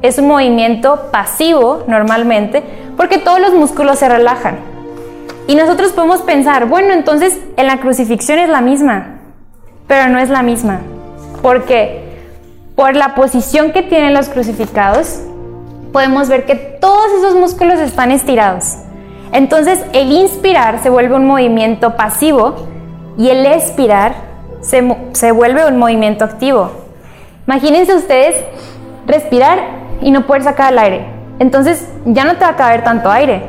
es 0.02 0.18
un 0.18 0.28
movimiento 0.28 1.08
pasivo 1.10 1.84
normalmente 1.86 2.62
porque 2.96 3.18
todos 3.18 3.40
los 3.40 3.52
músculos 3.52 3.98
se 3.98 4.08
relajan. 4.08 4.58
Y 5.48 5.54
nosotros 5.54 5.92
podemos 5.92 6.20
pensar, 6.22 6.66
bueno, 6.66 6.92
entonces 6.92 7.38
en 7.56 7.66
la 7.66 7.78
crucifixión 7.78 8.38
es 8.38 8.48
la 8.48 8.60
misma, 8.60 9.20
pero 9.86 10.08
no 10.08 10.18
es 10.18 10.28
la 10.28 10.42
misma. 10.42 10.80
Porque 11.40 12.02
por 12.74 12.96
la 12.96 13.14
posición 13.14 13.72
que 13.72 13.82
tienen 13.82 14.12
los 14.12 14.28
crucificados, 14.28 15.20
podemos 15.92 16.28
ver 16.28 16.46
que 16.46 16.56
todos 16.56 17.12
esos 17.18 17.36
músculos 17.36 17.78
están 17.78 18.10
estirados. 18.10 18.74
Entonces 19.32 19.84
el 19.92 20.12
inspirar 20.12 20.82
se 20.82 20.90
vuelve 20.90 21.14
un 21.14 21.26
movimiento 21.26 21.96
pasivo 21.96 22.54
y 23.16 23.28
el 23.28 23.46
expirar 23.46 24.14
se, 24.60 24.96
se 25.12 25.32
vuelve 25.32 25.66
un 25.66 25.78
movimiento 25.78 26.24
activo. 26.24 26.70
Imagínense 27.46 27.94
ustedes 27.94 28.34
respirar 29.06 29.85
y 30.00 30.10
no 30.10 30.26
poder 30.26 30.42
sacar 30.42 30.72
el 30.72 30.78
aire. 30.78 31.06
Entonces 31.38 31.88
ya 32.04 32.24
no 32.24 32.34
te 32.36 32.44
va 32.44 32.50
a 32.50 32.56
caber 32.56 32.82
tanto 32.84 33.10
aire. 33.10 33.42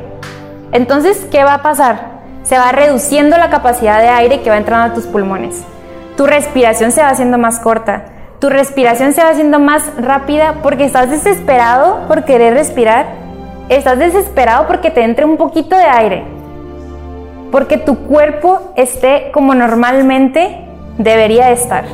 Entonces, 0.72 1.26
¿qué 1.32 1.44
va 1.44 1.56
a 1.56 1.62
pasar? 1.62 2.18
Se 2.44 2.58
va 2.58 2.72
reduciendo 2.72 3.38
la 3.38 3.50
capacidad 3.50 4.02
de 4.02 4.10
aire 4.10 4.42
que 4.42 4.50
va 4.50 4.58
entrando 4.58 4.92
a 4.92 4.94
tus 4.94 5.06
pulmones. 5.06 5.64
Tu 6.18 6.26
respiración 6.26 6.92
se 6.92 7.02
va 7.02 7.10
haciendo 7.10 7.38
más 7.38 7.60
corta. 7.60 8.06
Tu 8.40 8.50
respiración 8.50 9.14
se 9.14 9.24
va 9.24 9.30
haciendo 9.30 9.60
más 9.60 9.84
rápida 9.98 10.56
porque 10.62 10.86
estás 10.86 11.10
desesperado 11.10 12.08
por 12.08 12.26
querer 12.26 12.54
respirar. 12.54 13.06
Estás 13.70 14.00
desesperado 14.00 14.68
porque 14.68 14.92
te 14.92 15.04
entre 15.04 15.26
un 15.26 15.38
poquito 15.38 15.76
de 15.78 15.84
aire. 15.84 16.24
Porque 17.52 17.78
tu 17.78 17.98
cuerpo 18.00 18.74
esté 18.76 19.32
como 19.32 19.56
normalmente 19.56 20.66
debería 20.98 21.52
estar. 21.52 21.86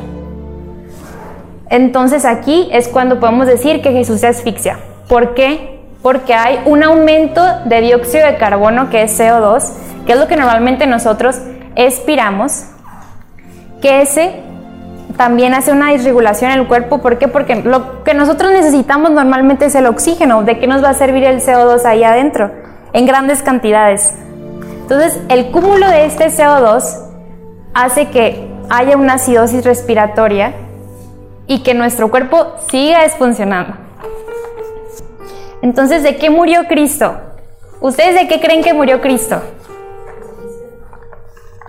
Entonces 1.74 2.24
aquí 2.24 2.68
es 2.70 2.86
cuando 2.86 3.18
podemos 3.18 3.48
decir 3.48 3.82
que 3.82 3.90
Jesús 3.90 4.20
se 4.20 4.28
asfixia. 4.28 4.78
¿Por 5.08 5.34
qué? 5.34 5.80
Porque 6.02 6.32
hay 6.32 6.60
un 6.66 6.84
aumento 6.84 7.42
de 7.64 7.80
dióxido 7.80 8.24
de 8.24 8.36
carbono, 8.36 8.90
que 8.90 9.02
es 9.02 9.18
CO2, 9.18 9.72
que 10.06 10.12
es 10.12 10.18
lo 10.20 10.28
que 10.28 10.36
normalmente 10.36 10.86
nosotros 10.86 11.36
expiramos, 11.74 12.66
que 13.82 14.02
ese 14.02 14.36
también 15.16 15.52
hace 15.52 15.72
una 15.72 15.90
disregulación 15.90 16.52
en 16.52 16.60
el 16.60 16.68
cuerpo. 16.68 16.98
¿Por 16.98 17.18
qué? 17.18 17.26
Porque 17.26 17.56
lo 17.56 18.04
que 18.04 18.14
nosotros 18.14 18.52
necesitamos 18.52 19.10
normalmente 19.10 19.64
es 19.64 19.74
el 19.74 19.86
oxígeno. 19.86 20.44
¿De 20.44 20.60
qué 20.60 20.68
nos 20.68 20.80
va 20.80 20.90
a 20.90 20.94
servir 20.94 21.24
el 21.24 21.40
CO2 21.40 21.84
ahí 21.86 22.04
adentro? 22.04 22.52
En 22.92 23.04
grandes 23.04 23.42
cantidades. 23.42 24.14
Entonces, 24.82 25.20
el 25.28 25.50
cúmulo 25.50 25.88
de 25.88 26.04
este 26.04 26.26
CO2 26.26 26.84
hace 27.74 28.10
que 28.10 28.48
haya 28.70 28.96
una 28.96 29.14
acidosis 29.14 29.64
respiratoria 29.64 30.54
y 31.46 31.62
que 31.62 31.74
nuestro 31.74 32.10
cuerpo 32.10 32.54
siga 32.68 33.02
desfuncionando. 33.02 33.74
Entonces, 35.62 36.02
¿de 36.02 36.16
qué 36.16 36.30
murió 36.30 36.66
Cristo? 36.68 37.16
¿Ustedes 37.80 38.14
de 38.14 38.28
qué 38.28 38.40
creen 38.40 38.62
que 38.62 38.74
murió 38.74 39.00
Cristo? 39.00 39.40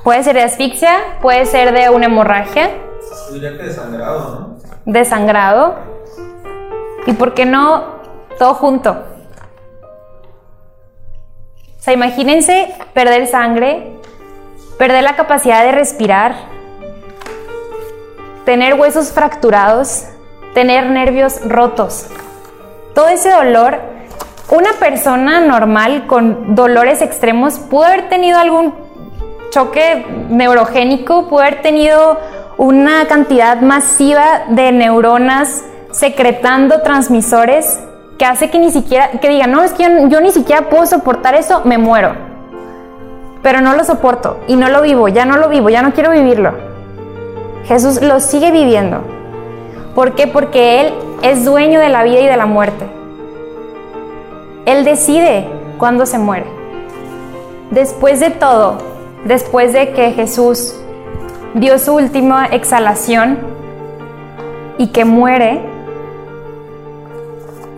Puede 0.03 0.23
ser 0.23 0.35
de 0.35 0.43
asfixia, 0.43 0.97
puede 1.21 1.45
ser 1.45 1.73
de 1.73 1.89
una 1.89 2.05
hemorragia. 2.05 2.69
diría 3.31 3.57
que 3.57 3.63
desangrado, 3.63 4.39
¿no? 4.39 4.55
Desangrado. 4.85 5.75
¿Y 7.07 7.13
por 7.13 7.33
qué 7.33 7.45
no 7.45 7.95
todo 8.37 8.53
junto? 8.53 8.91
O 8.91 9.15
sea, 11.85 11.93
imagínense 11.93 12.73
perder 12.93 13.27
sangre, 13.27 13.93
perder 14.77 15.03
la 15.03 15.15
capacidad 15.15 15.63
de 15.63 15.71
respirar, 15.71 16.35
tener 18.45 18.75
huesos 18.75 19.11
fracturados, 19.11 20.05
tener 20.53 20.85
nervios 20.89 21.41
rotos. 21.47 22.07
Todo 22.93 23.09
ese 23.09 23.29
dolor, 23.31 23.79
una 24.49 24.71
persona 24.79 25.41
normal 25.41 26.05
con 26.07 26.55
dolores 26.55 27.01
extremos 27.01 27.59
pudo 27.59 27.85
haber 27.85 28.07
tenido 28.09 28.39
algún 28.39 28.73
choque 29.49 30.05
neurogénico, 30.29 31.27
pudo 31.27 31.41
haber 31.41 31.61
tenido 31.61 32.19
una 32.57 33.05
cantidad 33.07 33.59
masiva 33.61 34.43
de 34.49 34.71
neuronas 34.71 35.63
secretando 35.91 36.81
transmisores 36.81 37.79
que 38.17 38.25
hace 38.25 38.49
que 38.49 38.59
ni 38.59 38.71
siquiera, 38.71 39.11
que 39.11 39.29
diga, 39.29 39.47
no, 39.47 39.63
es 39.63 39.73
que 39.73 39.83
yo, 39.83 40.07
yo 40.07 40.21
ni 40.21 40.31
siquiera 40.31 40.69
puedo 40.69 40.85
soportar 40.85 41.35
eso, 41.35 41.61
me 41.65 41.77
muero. 41.77 42.13
Pero 43.41 43.61
no 43.61 43.75
lo 43.75 43.83
soporto 43.83 44.39
y 44.47 44.55
no 44.55 44.69
lo 44.69 44.81
vivo, 44.81 45.07
ya 45.07 45.25
no 45.25 45.37
lo 45.37 45.49
vivo, 45.49 45.69
ya 45.69 45.81
no 45.81 45.93
quiero 45.93 46.11
vivirlo. 46.11 46.64
Jesús 47.67 48.01
lo 48.01 48.19
sigue 48.19 48.51
viviendo. 48.51 49.01
¿Por 49.95 50.13
qué? 50.13 50.27
Porque 50.27 50.81
Él 50.81 50.93
es 51.23 51.45
dueño 51.45 51.79
de 51.79 51.89
la 51.89 52.03
vida 52.03 52.19
y 52.19 52.27
de 52.27 52.37
la 52.37 52.45
muerte. 52.45 52.85
Él 54.65 54.83
decide 54.83 55.47
cuándo 55.77 56.05
se 56.05 56.17
muere. 56.17 56.45
Después 57.71 58.19
de 58.19 58.29
todo, 58.29 58.77
después 59.25 59.73
de 59.73 59.91
que 59.93 60.11
Jesús 60.11 60.75
dio 61.55 61.79
su 61.79 61.93
última 61.93 62.45
exhalación 62.47 63.39
y 64.77 64.87
que 64.87 65.05
muere, 65.05 65.61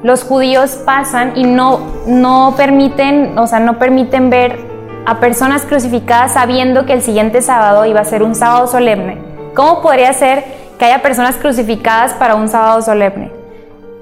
los 0.04 0.24
judíos 0.24 0.76
pasan 0.86 1.38
y 1.38 1.44
no, 1.44 1.80
no 2.06 2.54
permiten, 2.58 3.38
o 3.38 3.48
sea, 3.48 3.60
no 3.60 3.78
permiten 3.80 4.30
ver 4.30 4.60
a 5.06 5.20
personas 5.20 5.66
crucificadas 5.66 6.34
sabiendo 6.34 6.86
que 6.86 6.94
el 6.94 7.02
siguiente 7.02 7.42
sábado 7.42 7.86
iba 7.86 8.02
a 8.02 8.06
ser 8.06 8.24
un 8.24 8.36
sábado 8.36 8.68
solemne. 8.68 9.27
¿Cómo 9.58 9.82
podría 9.82 10.14
ser 10.14 10.44
que 10.78 10.86
haya 10.86 11.02
personas 11.02 11.36
crucificadas 11.38 12.14
para 12.14 12.36
un 12.36 12.48
sábado 12.48 12.80
solemne? 12.84 13.32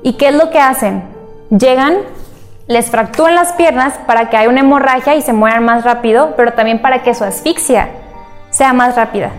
¿Y 0.04 0.18
qué 0.18 0.28
es 0.28 0.36
lo 0.36 0.50
que 0.50 0.60
hacen? 0.60 1.02
Llegan, 1.50 1.96
les 2.68 2.92
fracturan 2.92 3.36
las 3.36 3.54
piernas 3.54 3.94
para 4.06 4.30
que 4.30 4.36
haya 4.36 4.50
una 4.50 4.60
hemorragia 4.60 5.16
y 5.16 5.22
se 5.22 5.32
mueran 5.32 5.64
más 5.64 5.86
rápido, 5.86 6.34
pero 6.36 6.52
también 6.52 6.82
para 6.82 7.04
que 7.04 7.14
su 7.14 7.24
asfixia 7.24 7.88
sea 8.50 8.74
más 8.74 8.98
rápida. 8.98 9.32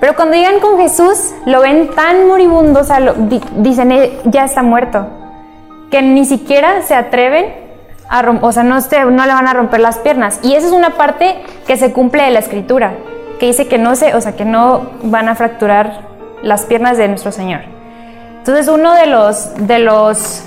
Pero 0.00 0.16
cuando 0.16 0.34
llegan 0.34 0.58
con 0.58 0.76
Jesús, 0.76 1.34
lo 1.46 1.60
ven 1.60 1.90
tan 1.94 2.26
moribundo, 2.26 2.80
o 2.80 2.84
sea, 2.84 2.98
dicen, 3.58 3.92
eh, 3.92 4.18
ya 4.24 4.46
está 4.46 4.64
muerto 4.64 5.06
que 5.88 6.02
ni 6.02 6.24
siquiera 6.24 6.82
se 6.82 6.96
atreven 6.96 7.46
a 8.08 8.28
o 8.40 8.50
sea, 8.50 8.64
no, 8.64 8.74
no 8.80 9.26
le 9.26 9.32
van 9.32 9.46
a 9.46 9.54
romper 9.54 9.78
las 9.78 9.98
piernas. 9.98 10.40
Y 10.42 10.54
esa 10.56 10.66
es 10.66 10.72
una 10.72 10.96
parte 10.96 11.36
que 11.68 11.76
se 11.76 11.92
cumple 11.92 12.24
de 12.24 12.32
la 12.32 12.40
escritura, 12.40 12.94
que 13.40 13.46
dice 13.46 13.66
que 13.66 13.78
no 13.78 13.96
se, 13.96 14.14
o 14.14 14.20
sea, 14.20 14.36
que 14.36 14.44
no 14.44 14.90
van 15.02 15.28
a 15.28 15.34
fracturar 15.34 16.02
las 16.42 16.66
piernas 16.66 16.98
de 16.98 17.08
nuestro 17.08 17.32
Señor. 17.32 17.62
Entonces 18.38 18.68
uno 18.68 18.94
de 18.94 19.06
los, 19.06 19.54
de 19.66 19.78
los 19.78 20.44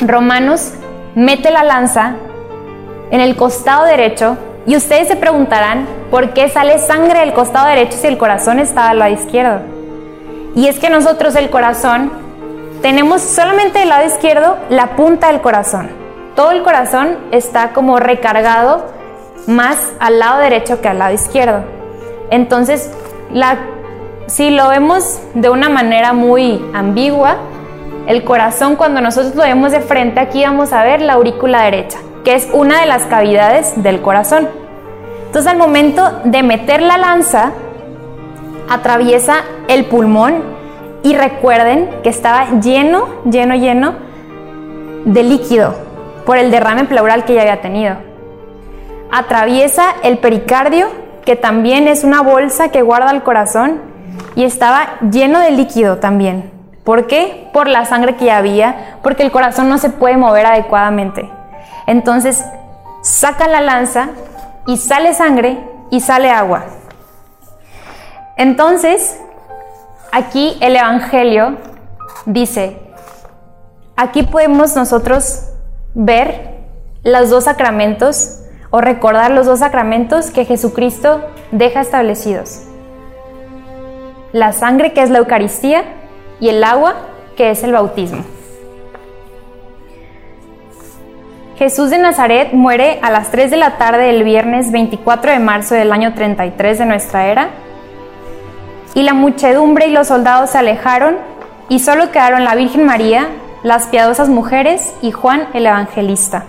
romanos 0.00 0.72
mete 1.14 1.50
la 1.50 1.62
lanza 1.62 2.14
en 3.10 3.20
el 3.20 3.36
costado 3.36 3.84
derecho 3.84 4.38
y 4.66 4.74
ustedes 4.74 5.08
se 5.08 5.16
preguntarán 5.16 5.86
por 6.10 6.32
qué 6.32 6.48
sale 6.48 6.78
sangre 6.78 7.20
del 7.20 7.34
costado 7.34 7.66
derecho 7.68 7.98
si 7.98 8.06
el 8.06 8.16
corazón 8.16 8.58
está 8.58 8.88
al 8.88 9.00
lado 9.00 9.12
izquierdo. 9.12 9.60
Y 10.54 10.66
es 10.66 10.78
que 10.78 10.88
nosotros 10.88 11.36
el 11.36 11.50
corazón 11.50 12.10
tenemos 12.80 13.20
solamente 13.20 13.80
del 13.80 13.90
lado 13.90 14.06
izquierdo 14.06 14.56
la 14.70 14.96
punta 14.96 15.28
del 15.28 15.42
corazón. 15.42 15.90
Todo 16.34 16.52
el 16.52 16.62
corazón 16.62 17.18
está 17.32 17.72
como 17.74 17.98
recargado 17.98 18.86
más 19.46 19.76
al 19.98 20.18
lado 20.18 20.40
derecho 20.40 20.80
que 20.80 20.88
al 20.88 20.98
lado 20.98 21.12
izquierdo. 21.14 21.79
Entonces, 22.30 22.90
si 24.26 24.50
lo 24.50 24.68
vemos 24.68 25.20
de 25.34 25.50
una 25.50 25.68
manera 25.68 26.12
muy 26.12 26.64
ambigua, 26.72 27.36
el 28.06 28.24
corazón 28.24 28.76
cuando 28.76 29.00
nosotros 29.00 29.34
lo 29.34 29.42
vemos 29.42 29.72
de 29.72 29.80
frente 29.80 30.20
aquí 30.20 30.42
vamos 30.44 30.72
a 30.72 30.82
ver 30.82 31.02
la 31.02 31.14
aurícula 31.14 31.62
derecha, 31.62 31.98
que 32.24 32.34
es 32.34 32.48
una 32.52 32.80
de 32.80 32.86
las 32.86 33.04
cavidades 33.04 33.82
del 33.82 34.00
corazón. 34.00 34.48
Entonces 35.26 35.50
al 35.50 35.58
momento 35.58 36.20
de 36.24 36.42
meter 36.42 36.82
la 36.82 36.98
lanza, 36.98 37.52
atraviesa 38.68 39.42
el 39.68 39.84
pulmón 39.84 40.42
y 41.02 41.14
recuerden 41.14 41.90
que 42.02 42.08
estaba 42.08 42.60
lleno, 42.60 43.06
lleno, 43.24 43.54
lleno 43.54 43.94
de 45.04 45.22
líquido 45.22 45.74
por 46.26 46.36
el 46.36 46.50
derrame 46.50 46.84
pleural 46.84 47.24
que 47.24 47.34
ya 47.34 47.42
había 47.42 47.60
tenido. 47.60 47.96
Atraviesa 49.10 49.94
el 50.02 50.18
pericardio, 50.18 50.88
que 51.24 51.36
también 51.36 51.88
es 51.88 52.04
una 52.04 52.22
bolsa 52.22 52.70
que 52.70 52.82
guarda 52.82 53.10
el 53.10 53.22
corazón, 53.22 53.80
y 54.34 54.44
estaba 54.44 54.98
lleno 55.10 55.38
de 55.40 55.50
líquido 55.50 55.98
también. 55.98 56.50
¿Por 56.84 57.06
qué? 57.06 57.48
Por 57.52 57.68
la 57.68 57.84
sangre 57.84 58.16
que 58.16 58.30
había, 58.30 58.98
porque 59.02 59.22
el 59.22 59.30
corazón 59.30 59.68
no 59.68 59.78
se 59.78 59.90
puede 59.90 60.16
mover 60.16 60.46
adecuadamente. 60.46 61.28
Entonces, 61.86 62.44
saca 63.02 63.48
la 63.48 63.60
lanza 63.60 64.10
y 64.66 64.76
sale 64.76 65.14
sangre 65.14 65.58
y 65.90 66.00
sale 66.00 66.30
agua. 66.30 66.64
Entonces, 68.36 69.20
Aquí 70.12 70.56
el 70.60 70.74
Evangelio 70.74 71.56
dice, 72.26 72.76
aquí 73.96 74.24
podemos 74.24 74.74
nosotros 74.74 75.50
ver 75.94 76.64
los 77.04 77.30
dos 77.30 77.44
sacramentos 77.44 78.39
o 78.70 78.80
recordar 78.80 79.30
los 79.30 79.46
dos 79.46 79.60
sacramentos 79.60 80.30
que 80.30 80.44
Jesucristo 80.44 81.20
deja 81.50 81.80
establecidos. 81.80 82.62
La 84.32 84.52
sangre 84.52 84.92
que 84.92 85.02
es 85.02 85.10
la 85.10 85.18
Eucaristía 85.18 85.82
y 86.38 86.48
el 86.48 86.62
agua 86.62 86.94
que 87.36 87.50
es 87.50 87.62
el 87.64 87.72
bautismo. 87.72 88.24
Jesús 91.56 91.90
de 91.90 91.98
Nazaret 91.98 92.52
muere 92.52 93.00
a 93.02 93.10
las 93.10 93.30
3 93.30 93.50
de 93.50 93.56
la 93.58 93.76
tarde 93.76 94.04
del 94.04 94.24
viernes 94.24 94.72
24 94.72 95.32
de 95.32 95.38
marzo 95.40 95.74
del 95.74 95.92
año 95.92 96.14
33 96.14 96.78
de 96.78 96.86
nuestra 96.86 97.26
era 97.26 97.50
y 98.94 99.02
la 99.02 99.14
muchedumbre 99.14 99.86
y 99.86 99.92
los 99.92 100.08
soldados 100.08 100.50
se 100.50 100.58
alejaron, 100.58 101.16
y 101.68 101.78
solo 101.78 102.10
quedaron 102.10 102.44
la 102.44 102.56
Virgen 102.56 102.84
María, 102.84 103.28
las 103.62 103.86
piadosas 103.86 104.28
mujeres 104.28 104.92
y 105.02 105.12
Juan 105.12 105.48
el 105.54 105.66
Evangelista. 105.66 106.44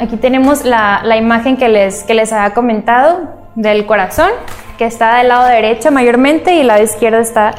Aquí 0.00 0.16
tenemos 0.16 0.64
la, 0.64 1.02
imagen 1.16 1.56
que 1.56 1.68
les, 1.68 2.02
que 2.04 2.14
les 2.14 2.32
había 2.32 2.52
comentado 2.54 3.28
del 3.54 3.86
corazón, 3.86 4.30
que 4.78 4.86
está 4.86 5.18
del 5.18 5.28
lado 5.28 5.46
derecho 5.46 5.90
mayormente 5.92 6.54
y 6.54 6.60
el 6.60 6.66
lado 6.66 6.82
izquierdo 6.82 7.18
está 7.18 7.54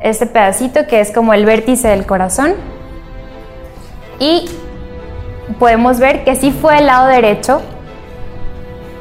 este 0.00 0.26
pedacito 0.26 0.86
que 0.86 1.00
es 1.00 1.12
como 1.12 1.32
el 1.32 1.46
vértice 1.46 1.88
del 1.88 2.06
corazón. 2.06 2.54
Y 4.18 4.50
podemos 5.58 5.98
ver 5.98 6.24
que 6.24 6.34
sí 6.36 6.50
fue 6.50 6.78
el 6.78 6.86
lado 6.86 7.06
derecho 7.06 7.62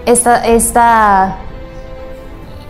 esta, 0.05 0.45
esta 0.45 1.37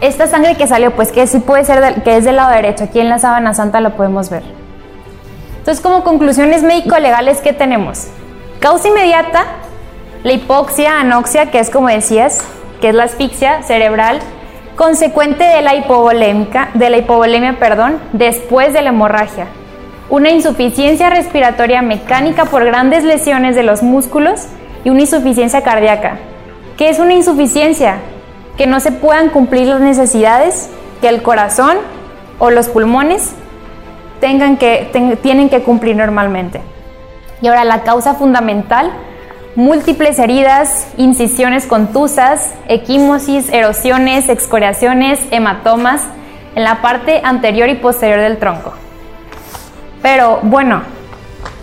esta 0.03 0.27
sangre 0.27 0.55
que 0.55 0.67
salió, 0.67 0.91
pues 0.91 1.13
que 1.13 1.25
sí 1.27 1.39
puede 1.39 1.63
ser 1.63 2.03
que 2.03 2.17
es 2.17 2.25
del 2.25 2.35
lado 2.35 2.51
derecho, 2.51 2.83
aquí 2.83 2.99
en 2.99 3.07
la 3.07 3.19
sábana 3.19 3.53
santa 3.53 3.79
lo 3.79 3.95
podemos 3.95 4.29
ver. 4.29 4.43
Entonces, 5.59 5.81
como 5.81 6.03
conclusiones 6.03 6.61
médico-legales, 6.61 7.39
¿qué 7.39 7.53
tenemos? 7.53 8.07
Causa 8.59 8.89
inmediata, 8.89 9.45
la 10.23 10.33
hipoxia, 10.33 10.99
anoxia, 10.99 11.51
que 11.51 11.59
es 11.59 11.69
como 11.69 11.87
decías, 11.87 12.39
que 12.81 12.89
es 12.89 12.95
la 12.95 13.03
asfixia 13.03 13.63
cerebral, 13.63 14.19
consecuente 14.75 15.43
de 15.43 15.61
la 15.61 15.75
hipovolémica, 15.75 16.69
de 16.73 16.89
la 16.89 16.97
hipovolemia, 16.97 17.59
perdón, 17.59 17.99
después 18.13 18.73
de 18.73 18.81
la 18.81 18.89
hemorragia. 18.89 19.47
Una 20.09 20.31
insuficiencia 20.31 21.09
respiratoria 21.09 21.81
mecánica 21.81 22.45
por 22.45 22.65
grandes 22.65 23.03
lesiones 23.03 23.55
de 23.55 23.63
los 23.63 23.83
músculos 23.83 24.47
y 24.83 24.89
una 24.89 25.01
insuficiencia 25.01 25.61
cardíaca. 25.61 26.17
¿Qué 26.77 26.89
es 26.89 26.99
una 26.99 27.13
insuficiencia? 27.13 27.99
que 28.57 28.67
no 28.67 28.79
se 28.79 28.91
puedan 28.91 29.29
cumplir 29.29 29.67
las 29.67 29.81
necesidades 29.81 30.69
que 31.01 31.09
el 31.09 31.21
corazón 31.21 31.77
o 32.39 32.49
los 32.49 32.69
pulmones 32.69 33.33
tengan 34.19 34.57
que, 34.57 34.89
tienen 35.21 35.49
que 35.49 35.63
cumplir 35.63 35.95
normalmente. 35.95 36.61
Y 37.41 37.47
ahora 37.47 37.65
la 37.65 37.83
causa 37.83 38.13
fundamental, 38.13 38.91
múltiples 39.55 40.17
heridas, 40.19 40.87
incisiones 40.97 41.65
contusas, 41.65 42.53
equimosis, 42.67 43.49
erosiones, 43.49 44.29
excoriaciones, 44.29 45.19
hematomas 45.31 46.01
en 46.55 46.63
la 46.63 46.81
parte 46.81 47.21
anterior 47.23 47.69
y 47.69 47.75
posterior 47.75 48.19
del 48.19 48.37
tronco. 48.37 48.73
Pero 50.01 50.39
bueno, 50.43 50.81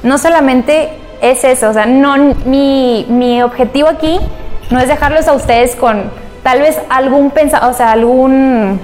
no 0.02 0.18
solamente 0.18 0.90
es 1.20 1.44
eso, 1.44 1.70
o 1.70 1.72
sea, 1.72 1.86
no, 1.86 2.16
mi, 2.46 3.06
mi 3.08 3.42
objetivo 3.42 3.88
aquí 3.88 4.18
no 4.70 4.78
es 4.78 4.88
dejarlos 4.88 5.28
a 5.28 5.34
ustedes 5.34 5.76
con 5.76 6.10
tal 6.42 6.60
vez 6.60 6.78
algún 6.88 7.32
o 7.62 7.72
sea, 7.74 7.92
algún, 7.92 8.80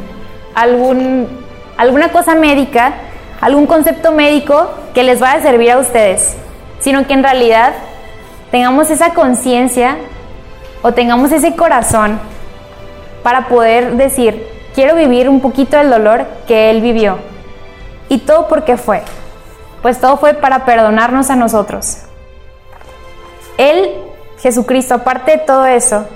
algún, 0.54 1.28
alguna 1.76 2.10
cosa 2.10 2.34
médica, 2.34 2.94
algún 3.40 3.66
concepto 3.66 4.12
médico 4.12 4.70
que 4.94 5.02
les 5.02 5.20
vaya 5.20 5.38
a 5.38 5.42
servir 5.42 5.70
a 5.70 5.78
ustedes, 5.78 6.36
sino 6.80 7.06
que 7.06 7.14
en 7.14 7.22
realidad 7.22 7.72
tengamos 8.50 8.90
esa 8.90 9.14
conciencia 9.14 9.96
o 10.82 10.92
tengamos 10.92 11.32
ese 11.32 11.56
corazón 11.56 12.18
para 13.22 13.48
poder 13.48 13.96
decir, 13.96 14.46
quiero 14.74 14.94
vivir 14.94 15.28
un 15.28 15.40
poquito 15.40 15.76
del 15.76 15.90
dolor 15.90 16.26
que 16.46 16.70
Él 16.70 16.80
vivió. 16.80 17.18
¿Y 18.08 18.18
todo 18.18 18.46
por 18.46 18.64
qué 18.64 18.76
fue? 18.76 19.02
Pues 19.82 20.00
todo 20.00 20.16
fue 20.16 20.34
para 20.34 20.64
perdonarnos 20.64 21.30
a 21.30 21.36
nosotros. 21.36 22.02
Él, 23.58 23.90
Jesucristo, 24.38 24.94
aparte 24.94 25.32
de 25.32 25.38
todo 25.38 25.66
eso, 25.66 26.06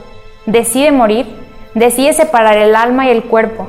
decide 0.47 0.93
morir, 0.93 1.27
decide 1.75 2.13
separar 2.13 2.57
el 2.59 2.77
alma 2.77 3.07
y 3.07 3.11
el 3.11 3.25
cuerpo, 3.25 3.69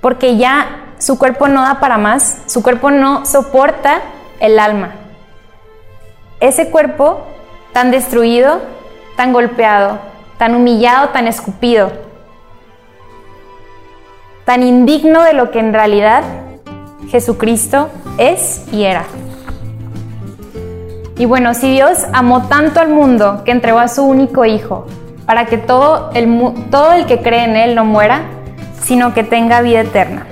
porque 0.00 0.36
ya 0.36 0.94
su 0.98 1.18
cuerpo 1.18 1.48
no 1.48 1.62
da 1.62 1.80
para 1.80 1.98
más, 1.98 2.42
su 2.46 2.62
cuerpo 2.62 2.90
no 2.90 3.24
soporta 3.24 4.00
el 4.40 4.58
alma. 4.58 4.92
Ese 6.40 6.70
cuerpo 6.70 7.26
tan 7.72 7.90
destruido, 7.90 8.60
tan 9.16 9.32
golpeado, 9.32 9.98
tan 10.38 10.54
humillado, 10.54 11.10
tan 11.10 11.26
escupido, 11.26 11.90
tan 14.44 14.62
indigno 14.62 15.22
de 15.22 15.32
lo 15.32 15.50
que 15.50 15.60
en 15.60 15.72
realidad 15.72 16.22
Jesucristo 17.08 17.88
es 18.18 18.64
y 18.72 18.84
era. 18.84 19.04
Y 21.18 21.26
bueno, 21.26 21.54
si 21.54 21.70
Dios 21.70 22.06
amó 22.12 22.48
tanto 22.48 22.80
al 22.80 22.88
mundo 22.88 23.42
que 23.44 23.52
entregó 23.52 23.78
a 23.78 23.88
su 23.88 24.02
único 24.02 24.44
Hijo, 24.44 24.86
para 25.26 25.46
que 25.46 25.56
todo 25.56 26.10
el, 26.14 26.52
todo 26.70 26.92
el 26.92 27.06
que 27.06 27.22
cree 27.22 27.44
en 27.44 27.56
Él 27.56 27.74
no 27.74 27.84
muera, 27.84 28.22
sino 28.80 29.14
que 29.14 29.22
tenga 29.22 29.60
vida 29.60 29.80
eterna. 29.80 30.26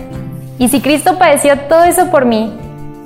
Y 0.59 0.69
si 0.69 0.81
Cristo 0.81 1.17
padeció 1.17 1.59
todo 1.69 1.85
eso 1.85 2.11
por 2.11 2.25
mí, 2.25 2.53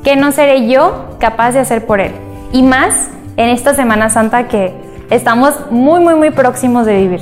¿qué 0.03 0.17
no 0.17 0.33
seré 0.33 0.67
yo 0.67 1.17
capaz 1.21 1.53
de 1.53 1.61
hacer 1.61 1.87
por 1.87 2.01
Él? 2.01 2.13
Y 2.53 2.63
más 2.63 3.11
en 3.37 3.49
esta 3.49 3.75
Semana 3.75 4.11
Santa 4.11 4.49
que 4.49 4.75
estamos 5.11 5.55
muy, 5.71 6.01
muy, 6.01 6.15
muy 6.15 6.31
próximos 6.31 6.87
de 6.87 6.97
vivir. 6.99 7.21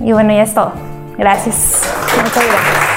Y 0.00 0.12
bueno, 0.12 0.32
ya 0.32 0.42
es 0.42 0.54
todo. 0.54 0.72
Gracias. 1.18 1.82
Muchas 2.16 2.46
gracias. 2.46 2.94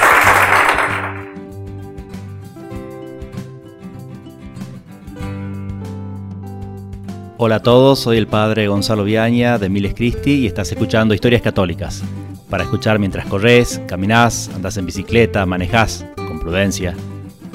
Hola 7.40 7.56
a 7.56 7.62
todos, 7.62 8.00
soy 8.00 8.18
el 8.18 8.26
padre 8.26 8.66
Gonzalo 8.66 9.04
Viaña 9.04 9.58
de 9.58 9.68
Miles 9.68 9.94
Cristi 9.94 10.40
y 10.40 10.46
estás 10.48 10.72
escuchando 10.72 11.14
Historias 11.14 11.40
Católicas. 11.40 12.02
Para 12.50 12.64
escuchar 12.64 12.98
mientras 12.98 13.26
corres, 13.26 13.80
caminás, 13.86 14.50
andás 14.56 14.76
en 14.76 14.86
bicicleta, 14.86 15.46
manejás, 15.46 16.04
con 16.16 16.40
prudencia, 16.40 16.96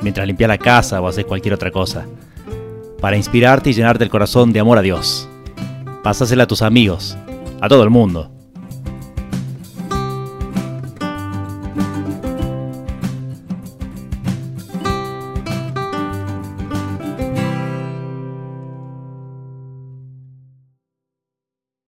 mientras 0.01 0.26
limpias 0.26 0.47
la 0.47 0.57
casa 0.57 1.01
o 1.01 1.07
haces 1.07 1.26
cualquier 1.26 1.55
otra 1.55 1.70
cosa. 1.70 2.05
Para 3.04 3.18
inspirarte 3.18 3.70
y 3.70 3.74
llenarte 3.74 4.06
el 4.06 4.10
corazón 4.10 4.54
de 4.54 4.62
amor 4.62 4.78
a 4.78 4.82
Dios. 4.82 5.28
Pásasela 6.04 6.45
a 6.45 6.47
tus 6.47 6.62
amigos, 6.62 7.18
a 7.60 7.68
todo 7.68 7.84
el 7.84 7.89
mundo 7.89 8.33